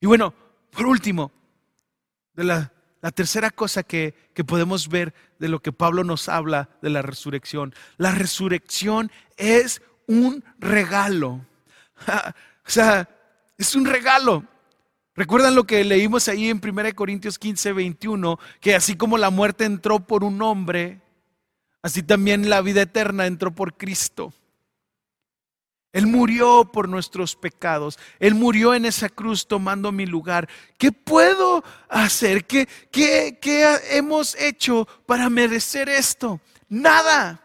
Y 0.00 0.06
bueno, 0.06 0.34
por 0.70 0.86
último, 0.86 1.30
de 2.34 2.44
la, 2.44 2.72
tercera 3.14 3.50
cosa 3.50 3.82
que, 3.82 4.14
que 4.32 4.44
podemos 4.44 4.88
ver 4.88 5.14
de 5.38 5.48
lo 5.48 5.60
que 5.60 5.72
Pablo 5.72 6.02
nos 6.02 6.30
habla 6.30 6.70
de 6.80 6.88
la 6.88 7.02
resurrección, 7.02 7.74
la 7.98 8.12
resurrección 8.12 9.12
es 9.36 9.82
un 10.06 10.42
regalo. 10.58 11.46
O 12.66 12.70
sea, 12.70 13.06
es 13.58 13.74
un 13.74 13.84
regalo. 13.84 14.42
¿Recuerdan 15.16 15.54
lo 15.54 15.64
que 15.64 15.84
leímos 15.84 16.26
ahí 16.28 16.50
en 16.50 16.60
1 16.62 16.94
Corintios 16.94 17.38
15, 17.38 17.72
21? 17.72 18.38
Que 18.60 18.74
así 18.74 18.96
como 18.96 19.16
la 19.16 19.30
muerte 19.30 19.64
entró 19.64 20.00
por 20.00 20.24
un 20.24 20.42
hombre, 20.42 21.00
así 21.82 22.02
también 22.02 22.50
la 22.50 22.60
vida 22.60 22.82
eterna 22.82 23.26
entró 23.26 23.54
por 23.54 23.76
Cristo. 23.76 24.32
Él 25.92 26.08
murió 26.08 26.64
por 26.72 26.88
nuestros 26.88 27.36
pecados. 27.36 28.00
Él 28.18 28.34
murió 28.34 28.74
en 28.74 28.84
esa 28.84 29.08
cruz 29.08 29.46
tomando 29.46 29.92
mi 29.92 30.06
lugar. 30.06 30.48
¿Qué 30.76 30.90
puedo 30.90 31.62
hacer? 31.88 32.46
¿Qué, 32.46 32.66
qué, 32.90 33.38
qué 33.40 33.78
hemos 33.90 34.34
hecho 34.34 34.88
para 35.06 35.30
merecer 35.30 35.88
esto? 35.88 36.40
Nada. 36.68 37.40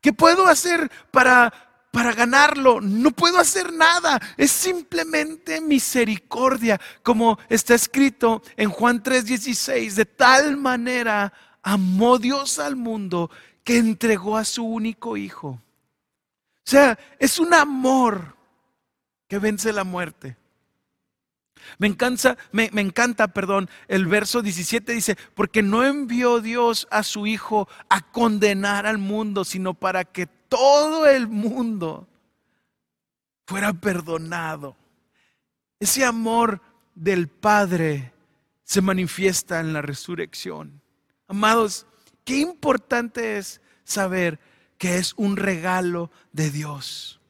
¿Qué 0.00 0.12
puedo 0.12 0.48
hacer 0.48 0.90
para, 1.12 1.63
para 1.94 2.12
ganarlo? 2.12 2.82
No 2.82 3.10
puedo 3.12 3.38
hacer 3.38 3.72
nada. 3.72 4.20
Es 4.36 4.50
simplemente 4.50 5.62
misericordia, 5.62 6.78
como 7.02 7.38
está 7.48 7.74
escrito 7.74 8.42
en 8.58 8.68
Juan 8.68 9.02
3:16. 9.02 9.94
De 9.94 10.04
tal 10.04 10.58
manera 10.58 11.32
amó 11.62 12.18
Dios 12.18 12.58
al 12.58 12.76
mundo 12.76 13.30
que 13.62 13.78
entregó 13.78 14.36
a 14.36 14.44
su 14.44 14.62
único 14.62 15.16
hijo 15.16 15.62
o 16.66 16.70
sea, 16.70 16.98
es 17.18 17.38
un 17.38 17.52
amor 17.52 18.36
que 19.28 19.38
vence 19.38 19.70
la 19.70 19.84
muerte. 19.84 20.38
Me 21.78 21.86
encanta, 21.86 22.38
me, 22.52 22.70
encanta, 22.72 23.28
perdón, 23.28 23.68
el 23.86 24.06
verso 24.06 24.40
17 24.40 24.92
dice, 24.92 25.16
porque 25.34 25.62
no 25.62 25.84
envió 25.84 26.40
Dios 26.40 26.86
a 26.90 27.02
su 27.02 27.26
Hijo 27.26 27.68
a 27.88 28.00
condenar 28.00 28.86
al 28.86 28.98
mundo, 28.98 29.44
sino 29.44 29.74
para 29.74 30.04
que 30.04 30.26
todo 30.54 31.04
el 31.08 31.26
mundo 31.26 32.06
fuera 33.44 33.72
perdonado. 33.72 34.76
Ese 35.80 36.04
amor 36.04 36.60
del 36.94 37.26
Padre 37.26 38.12
se 38.62 38.80
manifiesta 38.80 39.58
en 39.58 39.72
la 39.72 39.82
resurrección. 39.82 40.80
Amados, 41.26 41.88
qué 42.24 42.38
importante 42.38 43.36
es 43.36 43.60
saber 43.82 44.38
que 44.78 44.98
es 44.98 45.14
un 45.16 45.36
regalo 45.36 46.12
de 46.30 46.52
Dios. 46.52 47.20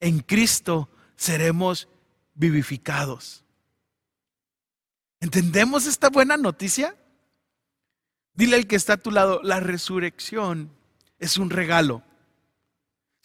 En 0.00 0.18
Cristo 0.18 0.88
seremos 1.14 1.86
vivificados. 2.34 3.44
¿Entendemos 5.20 5.86
esta 5.86 6.08
buena 6.08 6.36
noticia? 6.36 6.96
Dile 8.34 8.56
al 8.56 8.66
que 8.66 8.74
está 8.74 8.94
a 8.94 8.96
tu 8.96 9.12
lado, 9.12 9.40
la 9.44 9.60
resurrección 9.60 10.72
es 11.20 11.38
un 11.38 11.50
regalo. 11.50 12.02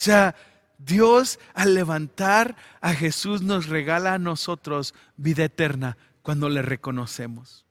Sea, 0.02 0.34
Dios 0.80 1.38
al 1.54 1.76
levantar 1.76 2.56
a 2.82 2.96
Jesús 2.96 3.44
nos 3.44 3.68
regala 3.68 4.16
a 4.16 4.18
nosotros 4.18 4.96
vida 5.16 5.44
eterna 5.44 5.96
cuando 6.24 6.50
le 6.50 6.64
reconocemos. 6.64 7.68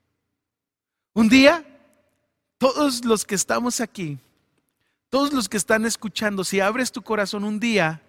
Un 1.12 1.28
día, 1.28 1.66
todos 2.56 3.04
los 3.04 3.24
que 3.24 3.34
estamos 3.34 3.80
aquí, 3.80 4.20
todos 5.08 5.32
los 5.32 5.48
que 5.48 5.56
están 5.56 5.84
escuchando, 5.84 6.44
si 6.44 6.60
abres 6.60 6.92
tu 6.92 7.02
corazón 7.02 7.42
un 7.42 7.58
día, 7.58 8.00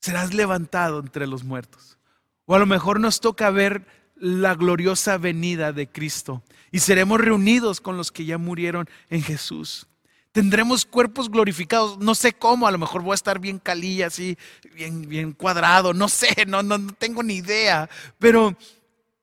serás 0.00 0.32
levantado 0.32 1.00
entre 1.00 1.26
los 1.26 1.44
muertos. 1.44 1.98
O 2.46 2.54
a 2.54 2.58
lo 2.58 2.64
mejor 2.64 3.00
nos 3.00 3.20
toca 3.20 3.50
ver 3.50 3.86
la 4.16 4.54
gloriosa 4.54 5.18
venida 5.18 5.74
de 5.74 5.90
Cristo 5.90 6.42
y 6.70 6.78
seremos 6.78 7.20
reunidos 7.20 7.82
con 7.82 7.98
los 7.98 8.10
que 8.10 8.24
ya 8.24 8.38
murieron 8.38 8.88
en 9.10 9.22
Jesús. 9.22 9.88
Tendremos 10.32 10.86
cuerpos 10.86 11.30
glorificados, 11.30 11.98
no 11.98 12.14
sé 12.14 12.32
cómo, 12.32 12.66
a 12.66 12.70
lo 12.70 12.78
mejor 12.78 13.02
voy 13.02 13.12
a 13.12 13.14
estar 13.14 13.38
bien 13.38 13.58
calilla, 13.58 14.06
así, 14.06 14.38
bien, 14.74 15.06
bien 15.06 15.32
cuadrado, 15.32 15.92
no 15.92 16.08
sé, 16.08 16.46
no, 16.46 16.62
no, 16.62 16.78
no 16.78 16.92
tengo 16.94 17.22
ni 17.22 17.34
idea, 17.34 17.88
pero 18.18 18.56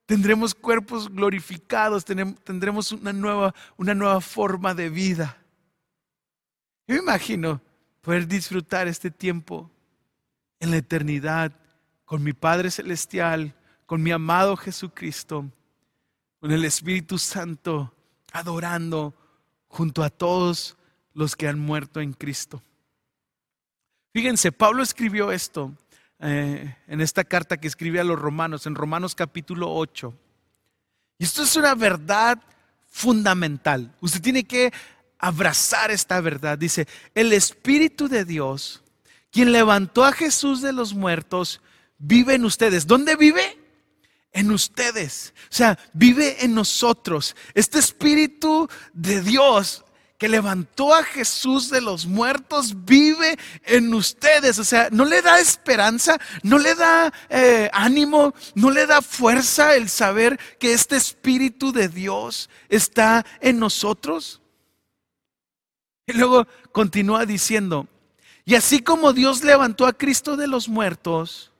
tendremos 0.05 0.53
cuerpos 0.53 1.09
glorificados, 1.09 2.05
tendremos 2.05 2.91
una 2.91 3.11
nueva, 3.11 3.55
una 3.77 3.95
nueva 3.95 4.21
forma 4.21 4.75
de 4.75 4.89
vida. 4.89 5.37
Yo 6.87 6.95
me 6.95 7.01
imagino 7.01 7.61
poder 8.01 8.27
disfrutar 8.27 8.87
este 8.87 9.11
tiempo 9.11 9.69
en 10.59 10.71
la 10.71 10.77
eternidad 10.77 11.51
con 12.05 12.23
mi 12.23 12.33
Padre 12.33 12.71
Celestial, 12.71 13.55
con 13.85 14.01
mi 14.01 14.11
amado 14.11 14.57
Jesucristo, 14.57 15.45
con 16.39 16.51
el 16.51 16.65
Espíritu 16.65 17.17
Santo, 17.17 17.93
adorando 18.31 19.13
junto 19.67 20.03
a 20.03 20.09
todos 20.09 20.75
los 21.19 21.35
que 21.35 21.49
han 21.49 21.59
muerto 21.59 21.99
en 21.99 22.13
Cristo. 22.13 22.63
Fíjense, 24.13 24.53
Pablo 24.53 24.81
escribió 24.81 25.33
esto 25.33 25.75
eh, 26.19 26.77
en 26.87 27.01
esta 27.01 27.25
carta 27.25 27.57
que 27.57 27.67
escribe 27.67 27.99
a 27.99 28.05
los 28.05 28.17
romanos, 28.17 28.65
en 28.65 28.73
Romanos 28.73 29.15
capítulo 29.15 29.69
8. 29.69 30.17
Y 31.17 31.25
esto 31.25 31.43
es 31.43 31.57
una 31.57 31.75
verdad 31.75 32.41
fundamental. 32.87 33.93
Usted 33.99 34.21
tiene 34.21 34.45
que 34.45 34.71
abrazar 35.17 35.91
esta 35.91 36.21
verdad. 36.21 36.57
Dice, 36.57 36.87
el 37.13 37.33
Espíritu 37.33 38.07
de 38.07 38.23
Dios, 38.23 38.81
quien 39.29 39.51
levantó 39.51 40.05
a 40.05 40.13
Jesús 40.13 40.61
de 40.61 40.71
los 40.71 40.93
muertos, 40.93 41.61
vive 41.97 42.35
en 42.35 42.45
ustedes. 42.45 42.87
¿Dónde 42.87 43.17
vive? 43.17 43.59
En 44.31 44.51
ustedes. 44.51 45.33
O 45.51 45.53
sea, 45.53 45.77
vive 45.91 46.45
en 46.45 46.55
nosotros. 46.55 47.35
Este 47.53 47.77
Espíritu 47.77 48.69
de 48.93 49.19
Dios 49.19 49.83
que 50.19 50.27
levantó 50.27 50.93
a 50.93 51.01
Jesús 51.01 51.69
de 51.69 51.79
los 51.79 52.05
muertos 52.05 52.83
vive 52.83 53.39
en 53.63 53.93
ustedes. 53.93 54.59
O 54.59 54.65
sea, 54.65 54.89
no 54.91 55.05
le 55.05 55.21
da 55.21 55.39
esperanza, 55.39 56.19
no 56.43 56.59
le 56.59 56.75
da 56.75 57.11
eh, 57.29 57.69
ánimo, 57.71 58.35
no 58.53 58.69
le 58.69 58.85
da 58.85 59.01
fuerza 59.01 59.75
el 59.75 59.87
saber 59.87 60.37
que 60.59 60.73
este 60.73 60.97
Espíritu 60.97 61.71
de 61.71 61.87
Dios 61.87 62.49
está 62.67 63.25
en 63.39 63.59
nosotros. 63.59 64.41
Y 66.05 66.11
luego 66.11 66.45
continúa 66.73 67.25
diciendo, 67.25 67.87
y 68.43 68.55
así 68.55 68.81
como 68.81 69.13
Dios 69.13 69.41
levantó 69.41 69.87
a 69.87 69.93
Cristo 69.93 70.35
de 70.35 70.47
los 70.47 70.67
muertos, 70.67 71.53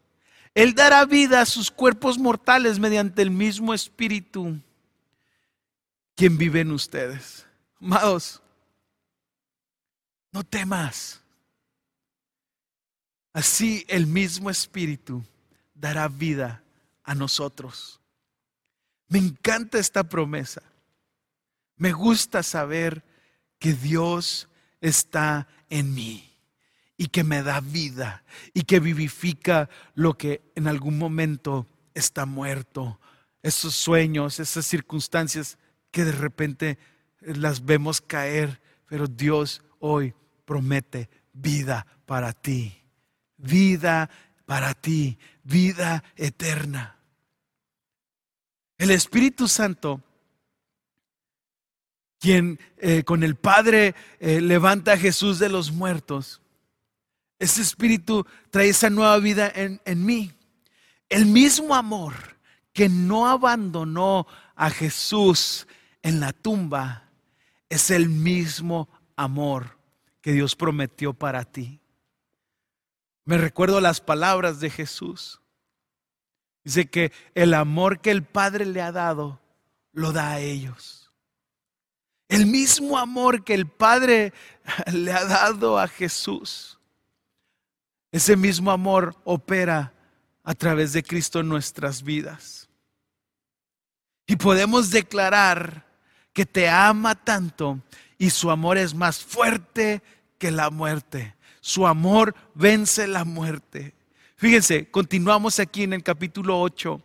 Él 0.54 0.76
dará 0.76 1.06
vida 1.06 1.39
a 1.39 1.45
sus 1.45 1.72
cuerpos 1.72 2.17
mortales 2.17 2.78
mediante 2.78 3.22
el 3.22 3.32
mismo 3.32 3.74
Espíritu, 3.74 4.60
quien 6.15 6.38
vive 6.38 6.60
en 6.60 6.72
ustedes. 6.72 7.45
Amados, 7.80 8.41
no 10.31 10.43
temas. 10.43 11.21
Así 13.33 13.85
el 13.87 14.07
mismo 14.07 14.49
Espíritu 14.49 15.23
dará 15.73 16.07
vida 16.07 16.63
a 17.03 17.15
nosotros. 17.15 17.99
Me 19.07 19.19
encanta 19.19 19.79
esta 19.79 20.03
promesa. 20.03 20.61
Me 21.77 21.91
gusta 21.91 22.43
saber 22.43 23.03
que 23.57 23.73
Dios 23.73 24.47
está 24.81 25.47
en 25.69 25.93
mí 25.93 26.29
y 26.97 27.07
que 27.07 27.23
me 27.23 27.41
da 27.41 27.61
vida 27.61 28.23
y 28.53 28.63
que 28.63 28.79
vivifica 28.79 29.69
lo 29.95 30.17
que 30.17 30.41
en 30.55 30.67
algún 30.67 30.97
momento 30.97 31.65
está 31.93 32.25
muerto. 32.25 32.99
Esos 33.41 33.73
sueños, 33.73 34.39
esas 34.39 34.65
circunstancias 34.65 35.57
que 35.91 36.03
de 36.03 36.11
repente 36.11 36.77
las 37.21 37.63
vemos 37.65 38.01
caer, 38.01 38.61
pero 38.87 39.07
Dios 39.07 39.63
hoy 39.79 40.13
promete 40.45 41.09
vida 41.33 41.85
para 42.05 42.33
ti, 42.33 42.73
vida 43.37 44.09
para 44.45 44.73
ti, 44.73 45.17
vida 45.43 46.03
eterna. 46.15 46.97
El 48.77 48.91
Espíritu 48.91 49.47
Santo 49.47 50.03
quien 52.19 52.59
eh, 52.77 53.03
con 53.03 53.23
el 53.23 53.35
Padre 53.35 53.95
eh, 54.19 54.41
levanta 54.41 54.93
a 54.93 54.97
Jesús 54.97 55.39
de 55.39 55.49
los 55.49 55.71
muertos. 55.71 56.41
Ese 57.39 57.61
Espíritu 57.61 58.25
trae 58.51 58.69
esa 58.69 58.89
nueva 58.89 59.17
vida 59.19 59.51
en, 59.55 59.81
en 59.85 60.05
mí. 60.05 60.33
El 61.07 61.25
mismo 61.25 61.73
amor 61.73 62.13
que 62.73 62.89
no 62.89 63.27
abandonó 63.27 64.27
a 64.55 64.69
Jesús 64.69 65.65
en 66.01 66.19
la 66.19 66.33
tumba 66.33 67.09
es 67.69 67.89
el 67.89 68.09
mismo 68.09 68.89
amor 69.19 69.77
que 70.21 70.32
Dios 70.32 70.55
prometió 70.55 71.13
para 71.13 71.43
ti. 71.43 71.82
Me 73.25 73.38
recuerdo 73.38 73.82
las 73.82 74.01
palabras 74.01 74.60
de 74.60 74.69
Jesús. 74.69 75.41
Dice 76.63 76.89
que 76.89 77.12
el 77.36 77.53
amor 77.53 77.99
que 77.99 78.12
el 78.12 78.23
Padre 78.23 78.65
le 78.65 78.82
ha 78.82 78.91
dado, 78.91 79.39
lo 79.91 80.12
da 80.12 80.32
a 80.32 80.39
ellos. 80.39 81.12
El 82.29 82.45
mismo 82.45 82.97
amor 82.97 83.43
que 83.43 83.53
el 83.53 83.67
Padre 83.67 84.34
le 84.93 85.12
ha 85.12 85.25
dado 85.25 85.77
a 85.77 85.88
Jesús. 85.88 86.79
Ese 88.12 88.36
mismo 88.36 88.71
amor 88.71 89.15
opera 89.25 89.93
a 90.43 90.55
través 90.55 90.93
de 90.93 91.03
Cristo 91.03 91.41
en 91.41 91.49
nuestras 91.49 92.03
vidas. 92.03 92.69
Y 94.25 94.38
podemos 94.38 94.91
declarar 94.91 95.86
que 96.34 96.45
te 96.45 96.69
ama 96.69 97.15
tanto 97.15 97.79
y 98.19 98.29
su 98.29 98.51
amor 98.51 98.77
es 98.77 98.93
más 98.93 99.23
fuerte 99.23 100.03
que 100.38 100.51
la 100.51 100.69
muerte. 100.69 101.36
Su 101.62 101.88
amor 101.88 102.36
vence 102.53 103.08
la 103.08 103.23
muerte. 103.23 103.95
Fíjense, 104.36 104.91
continuamos 104.91 105.60
aquí 105.60 105.84
en 105.84 105.93
el 105.93 106.03
capítulo 106.03 106.62
8 106.62 107.01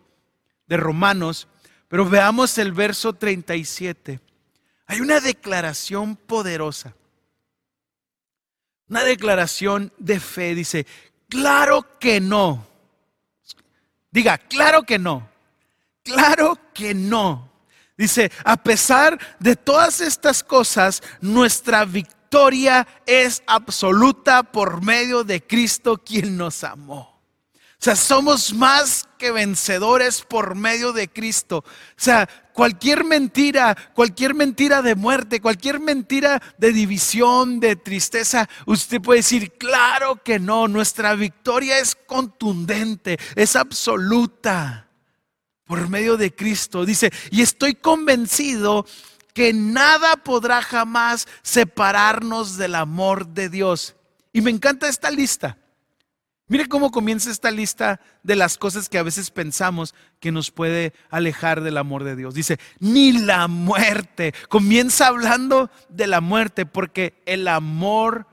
de 0.67 0.77
Romanos, 0.77 1.47
pero 1.89 2.09
veamos 2.09 2.59
el 2.59 2.73
verso 2.73 3.13
37. 3.13 4.21
Hay 4.87 5.01
una 5.01 5.21
declaración 5.21 6.17
poderosa. 6.17 6.95
Una 8.89 9.05
declaración 9.05 9.93
de 9.99 10.19
fe. 10.19 10.55
Dice, 10.57 10.85
claro 11.29 11.87
que 12.01 12.21
no. 12.21 12.67
Diga, 14.11 14.37
claro 14.39 14.83
que 14.83 14.99
no. 14.99 15.29
Claro 16.03 16.59
que 16.75 16.93
no. 16.93 17.54
Dice, 17.97 18.33
a 18.45 18.57
pesar 18.57 19.19
de 19.39 19.55
todas 19.55 20.01
estas 20.01 20.43
cosas, 20.43 21.03
nuestra 21.21 21.85
victoria 21.85 22.87
es 23.07 23.43
absoluta 23.47 24.43
por 24.43 24.83
medio 24.83 25.23
de 25.23 25.41
Cristo 25.41 25.99
quien 25.99 26.37
nos 26.37 26.65
amó. 26.65 27.15
O 27.55 27.85
sea, 27.85 27.97
somos 27.97 28.55
más 28.55 29.07
que 29.19 29.31
vencedores 29.31 30.23
por 30.23 30.55
medio 30.55 30.93
de 30.93 31.07
Cristo. 31.07 31.59
O 31.59 31.65
sea, 31.97 32.27
cualquier 32.55 33.05
mentira, 33.05 33.77
cualquier 33.95 34.35
mentira 34.35 34.81
de 34.81 34.95
muerte, 34.95 35.41
cualquier 35.41 35.81
mentira 35.81 36.43
de 36.57 36.73
división, 36.73 37.61
de 37.61 37.77
tristeza, 37.77 38.49
usted 38.65 39.03
puede 39.03 39.21
decir, 39.21 39.53
claro 39.59 40.23
que 40.25 40.41
no, 40.41 40.67
nuestra 40.67 41.15
victoria 41.15 41.79
es 41.79 41.95
contundente, 41.95 43.19
es 43.37 43.55
absoluta 43.55 44.89
por 45.67 45.89
medio 45.89 46.17
de 46.17 46.35
Cristo. 46.35 46.85
Dice, 46.85 47.13
y 47.31 47.43
estoy 47.43 47.75
convencido 47.75 48.87
que 49.33 49.53
nada 49.53 50.17
podrá 50.17 50.63
jamás 50.63 51.27
separarnos 51.43 52.57
del 52.57 52.75
amor 52.77 53.27
de 53.29 53.49
Dios. 53.49 53.97
Y 54.33 54.41
me 54.41 54.51
encanta 54.51 54.89
esta 54.89 55.11
lista. 55.11 55.59
Mire 56.47 56.69
cómo 56.69 56.91
comienza 56.91 57.31
esta 57.31 57.51
lista 57.51 58.01
de 58.23 58.37
las 58.37 58.59
cosas 58.59 58.89
que 58.89 58.99
a 58.99 59.03
veces 59.03 59.31
pensamos 59.31 59.95
que 60.21 60.31
nos 60.31 60.51
puede 60.51 60.93
alejar 61.11 61.63
del 61.63 61.79
amor 61.79 62.05
de 62.05 62.17
Dios. 62.17 62.35
Dice, 62.35 62.59
ni 62.81 63.13
la 63.13 63.49
muerte. 63.49 64.35
Comienza 64.49 65.07
hablando 65.07 65.71
de 65.89 66.07
la 66.07 66.21
muerte 66.21 66.67
porque 66.67 67.23
el 67.25 67.49
amor 67.49 68.27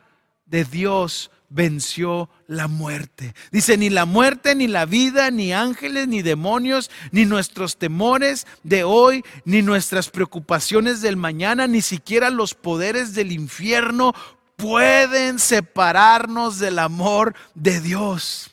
de 0.46 0.65
Dios 0.65 1.32
venció 1.52 2.30
la 2.48 2.68
muerte. 2.68 3.36
Dice, 3.52 3.78
ni 3.78 3.90
la 3.90 4.06
muerte, 4.06 4.56
ni 4.56 4.68
la 4.68 4.86
vida, 4.86 5.30
ni 5.30 5.54
ángeles, 5.54 6.08
ni 6.08 6.22
demonios, 6.22 6.90
ni 7.12 7.26
nuestros 7.26 7.78
temores 7.78 8.48
de 8.64 8.84
hoy, 8.84 9.24
ni 9.46 9.62
nuestras 9.62 10.10
preocupaciones 10.10 11.02
del 11.02 11.18
mañana, 11.18 11.68
ni 11.68 11.82
siquiera 11.82 12.30
los 12.30 12.54
poderes 12.54 13.14
del 13.14 13.32
infierno 13.32 14.14
pueden 14.56 15.40
separarnos 15.40 16.58
del 16.60 16.80
amor 16.80 17.36
de 17.54 17.82
Dios. 17.82 18.52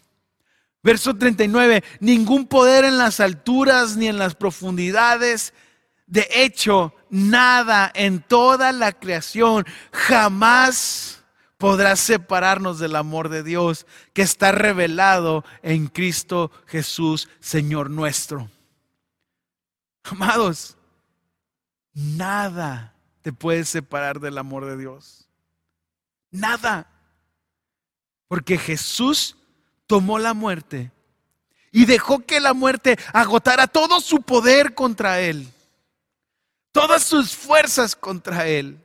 Verso 0.83 1.15
39, 1.15 1.85
ningún 2.01 2.47
poder 2.47 2.85
en 2.85 2.99
las 2.99 3.21
alturas 3.21 3.97
ni 3.97 4.09
en 4.09 4.19
las 4.19 4.35
profundidades. 4.35 5.53
De 6.07 6.27
hecho, 6.33 6.95
nada 7.11 7.91
en 7.95 8.21
toda 8.21 8.73
la 8.73 8.93
creación 8.93 9.67
jamás 9.93 11.18
podrá 11.59 11.97
separarnos 11.97 12.79
del 12.79 12.97
amor 12.97 13.29
de 13.29 13.42
Dios 13.42 13.87
que 14.14 14.23
está 14.23 14.53
revelado 14.53 15.44
en 15.62 15.88
Cristo 15.88 16.51
Jesús, 16.66 17.29
Señor 17.40 17.90
nuestro. 17.90 18.49
Amados, 20.05 20.77
nada 21.92 22.94
te 23.23 23.33
puede 23.33 23.64
separar 23.64 24.21
del 24.21 24.38
amor 24.38 24.64
de 24.64 24.77
Dios. 24.77 25.29
Nada. 26.31 26.87
Porque 28.29 28.57
Jesús 28.57 29.37
tomó 29.87 30.18
la 30.18 30.35
muerte 30.35 30.92
y 31.73 31.87
dejó 31.87 32.21
que 32.21 32.40
la 32.40 32.55
muerte 32.55 32.99
agotara 33.12 33.66
todo 33.66 34.01
su 34.01 34.23
poder 34.23 34.75
contra 34.75 35.21
él, 35.21 35.49
todas 36.73 37.03
sus 37.03 37.35
fuerzas 37.35 37.97
contra 37.97 38.47
él. 38.47 38.79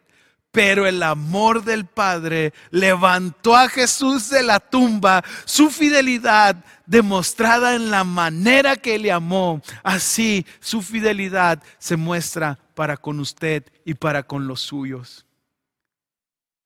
Pero 0.54 0.86
el 0.86 1.02
amor 1.02 1.64
del 1.64 1.88
Padre 1.88 2.54
levantó 2.70 3.56
a 3.56 3.68
Jesús 3.68 4.30
de 4.30 4.44
la 4.44 4.60
tumba, 4.60 5.24
su 5.46 5.72
fidelidad 5.72 6.64
demostrada 6.86 7.74
en 7.74 7.90
la 7.90 8.04
manera 8.04 8.76
que 8.76 9.00
le 9.00 9.12
amó. 9.12 9.64
Así 9.82 10.46
su 10.60 10.84
fidelidad 10.84 11.62
se 11.80 11.98
muestra 11.98 12.60
para 12.76 12.98
con 12.98 13.20
usted 13.20 13.64
y 13.84 13.96
para 13.96 14.22
con 14.22 14.46
los 14.46 14.62
suyos. 14.62 15.26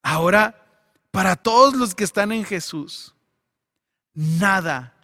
Ahora 0.02 0.66
para 1.10 1.36
todos 1.36 1.74
los 1.74 1.94
que 1.94 2.04
están 2.04 2.30
en 2.30 2.44
Jesús, 2.44 3.14
nada 4.12 4.94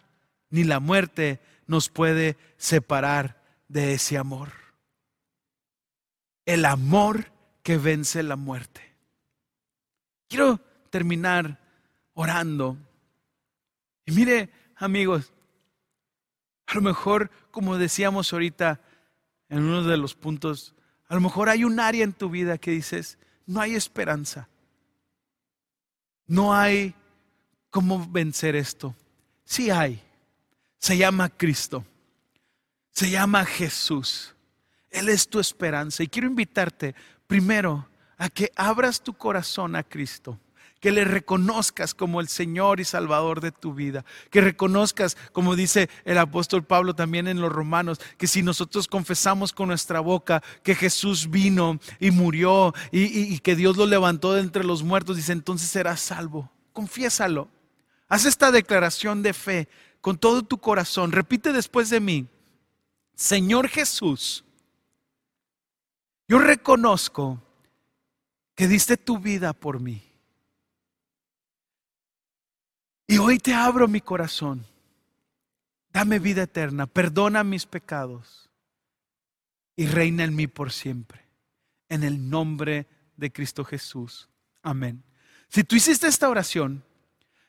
ni 0.51 0.63
la 0.63 0.79
muerte 0.79 1.41
nos 1.65 1.89
puede 1.89 2.37
separar 2.57 3.41
de 3.67 3.95
ese 3.95 4.17
amor. 4.17 4.51
El 6.45 6.65
amor 6.65 7.34
que 7.65 7.79
vence 7.79 8.21
la 8.21 8.35
muerte. 8.35 8.79
Quiero 10.27 10.59
terminar 10.91 11.59
orando. 12.13 12.77
Y 14.05 14.11
mire, 14.11 14.51
amigos, 14.75 15.33
a 16.67 16.75
lo 16.75 16.81
mejor, 16.81 17.31
como 17.49 17.79
decíamos 17.79 18.31
ahorita 18.31 18.81
en 19.49 19.63
uno 19.63 19.81
de 19.81 19.97
los 19.97 20.13
puntos, 20.13 20.75
a 21.07 21.15
lo 21.15 21.21
mejor 21.21 21.49
hay 21.49 21.63
un 21.63 21.79
área 21.79 22.03
en 22.03 22.13
tu 22.13 22.29
vida 22.29 22.59
que 22.59 22.69
dices, 22.69 23.17
no 23.47 23.59
hay 23.61 23.73
esperanza. 23.73 24.47
No 26.27 26.53
hay 26.53 26.93
cómo 27.71 28.07
vencer 28.07 28.55
esto. 28.55 28.95
Sí 29.43 29.71
hay. 29.71 29.99
Se 30.77 30.97
llama 30.97 31.29
Cristo. 31.29 31.83
Se 32.91 33.09
llama 33.09 33.43
Jesús. 33.43 34.35
Él 34.91 35.09
es 35.09 35.27
tu 35.27 35.39
esperanza. 35.39 36.03
Y 36.03 36.07
quiero 36.07 36.27
invitarte 36.27 36.93
primero 37.27 37.87
a 38.17 38.29
que 38.29 38.51
abras 38.55 39.01
tu 39.01 39.13
corazón 39.13 39.75
a 39.75 39.83
Cristo 39.83 40.39
que 40.85 40.91
le 40.91 41.03
reconozcas 41.03 41.95
como 41.95 42.21
el 42.21 42.27
Señor 42.27 42.79
y 42.79 42.85
Salvador 42.85 43.41
de 43.41 43.51
tu 43.51 43.73
vida, 43.73 44.05
que 44.29 44.39
reconozcas, 44.39 45.17
como 45.31 45.55
dice 45.55 45.89
el 46.03 46.19
apóstol 46.19 46.63
Pablo 46.63 46.93
también 46.93 47.27
en 47.27 47.41
los 47.41 47.51
Romanos, 47.51 47.99
que 48.19 48.27
si 48.27 48.43
nosotros 48.43 48.87
confesamos 48.87 49.51
con 49.51 49.69
nuestra 49.69 49.99
boca 49.99 50.43
que 50.61 50.75
Jesús 50.75 51.31
vino 51.31 51.79
y 51.99 52.11
murió 52.11 52.71
y, 52.91 53.39
que 53.39 53.55
Dios 53.55 53.77
lo 53.77 53.87
levantó 53.87 54.33
de 54.33 54.41
entre 54.41 54.63
los 54.63 54.83
muertos, 54.83 55.15
dice, 55.17 55.31
entonces 55.31 55.69
serás 55.69 56.01
salvo. 56.01 56.51
Confiésalo. 56.71 57.49
Haz 58.07 58.25
esta 58.25 58.51
declaración 58.51 59.23
de 59.23 59.33
fe 59.33 59.67
con 60.01 60.19
todo 60.19 60.43
tu 60.43 60.59
corazón. 60.59 61.11
Repite 61.11 61.51
después 61.51 61.89
de 61.89 61.99
mí, 61.99 62.27
Señor 63.15 63.69
Jesús, 63.69 64.45
yo 66.27 66.39
reconozco 66.39 67.41
que 68.55 68.67
diste 68.67 68.97
tu 68.97 69.19
vida 69.19 69.53
por 69.53 69.79
mí. 69.79 70.01
Y 73.07 73.17
hoy 73.17 73.37
te 73.37 73.53
abro 73.53 73.87
mi 73.87 74.01
corazón. 74.01 74.65
Dame 75.91 76.19
vida 76.19 76.43
eterna, 76.43 76.87
perdona 76.87 77.43
mis 77.43 77.65
pecados 77.65 78.49
y 79.75 79.85
reina 79.87 80.23
en 80.23 80.35
mí 80.35 80.47
por 80.47 80.71
siempre. 80.71 81.21
En 81.87 82.03
el 82.03 82.29
nombre 82.29 82.87
de 83.15 83.31
Cristo 83.31 83.63
Jesús. 83.63 84.29
Amén. 84.61 85.03
Si 85.47 85.63
tú 85.63 85.75
hiciste 85.75 86.07
esta 86.07 86.27
oración, 86.27 86.83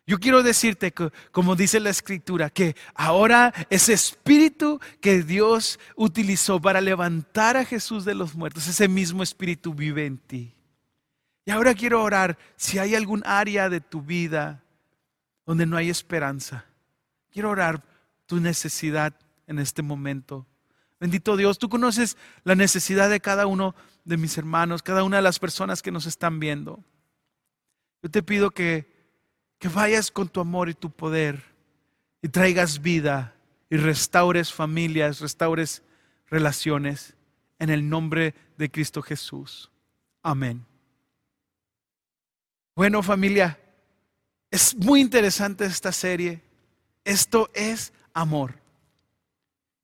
yo 0.07 0.21
quiero 0.21 0.45
decirte, 0.45 0.92
que, 0.92 1.11
como 1.33 1.57
dice 1.57 1.81
la 1.81 1.90
escritura, 1.90 2.49
que 2.49 2.77
ahora 2.95 3.53
ese 3.71 3.92
espíritu 3.92 4.81
que 5.01 5.23
Dios 5.23 5.81
utilizó 5.97 6.61
para 6.61 6.81
levantar 6.81 7.57
a 7.57 7.64
Jesús 7.64 8.05
de 8.05 8.14
los 8.14 8.37
muertos, 8.37 8.69
ese 8.69 8.87
mismo 8.87 9.25
espíritu 9.25 9.75
vive 9.75 10.07
en 10.07 10.19
ti. 10.19 10.55
Y 11.45 11.51
ahora 11.51 11.75
quiero 11.75 12.03
orar 12.03 12.38
si 12.57 12.79
hay 12.79 12.95
algún 12.95 13.23
área 13.27 13.69
de 13.69 13.81
tu 13.81 14.01
vida 14.01 14.62
donde 15.45 15.66
no 15.66 15.77
hay 15.77 15.90
esperanza. 15.90 16.66
Quiero 17.33 17.51
orar 17.51 17.83
tu 18.27 18.40
necesidad 18.40 19.14
en 19.49 19.59
este 19.59 19.83
momento. 19.83 20.47
Bendito 21.01 21.37
Dios, 21.37 21.59
tú 21.59 21.69
conoces 21.69 22.16
la 22.45 22.55
necesidad 22.55 23.11
de 23.11 23.21
cada 23.21 23.47
uno 23.47 23.75
de 24.05 24.16
mis 24.16 24.38
hermanos, 24.38 24.83
cada 24.83 25.03
una 25.03 25.16
de 25.16 25.23
las 25.23 25.38
personas 25.38 25.83
que 25.83 25.90
nos 25.90 26.07
están 26.07 26.38
viendo. 26.40 26.83
Yo 28.03 28.11
te 28.11 28.23
pido 28.23 28.51
que, 28.51 28.96
que 29.59 29.69
vayas 29.69 30.11
con 30.11 30.29
tu 30.29 30.40
amor 30.40 30.69
y 30.69 30.75
tu 30.75 30.90
poder 30.90 31.42
y 32.23 32.29
traigas 32.29 32.81
vida 32.81 33.35
y 33.71 33.77
restaures 33.77 34.53
familias, 34.53 35.21
restaures 35.21 35.83
relaciones 36.29 37.14
en 37.59 37.71
el 37.71 37.88
nombre 37.88 38.35
de 38.59 38.71
Cristo 38.71 39.03
Jesús. 39.03 39.70
Amén. 40.22 40.64
Bueno 42.74 43.03
familia, 43.03 43.59
es 44.51 44.76
muy 44.76 45.01
interesante 45.01 45.64
esta 45.64 45.93
serie. 45.93 46.43
Esto 47.05 47.51
es 47.55 47.93
amor. 48.12 48.55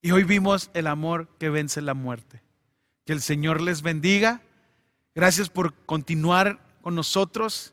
Y 0.03 0.11
hoy 0.11 0.25
vimos 0.25 0.71
el 0.75 0.87
amor 0.87 1.29
que 1.39 1.49
vence 1.49 1.81
la 1.81 1.95
muerte. 1.95 2.43
Que 3.07 3.13
el 3.13 3.23
Señor 3.23 3.61
les 3.61 3.83
bendiga. 3.83 4.43
Gracias 5.15 5.49
por 5.49 5.75
continuar 5.87 6.61
con 6.83 6.95
nosotros 6.95 7.73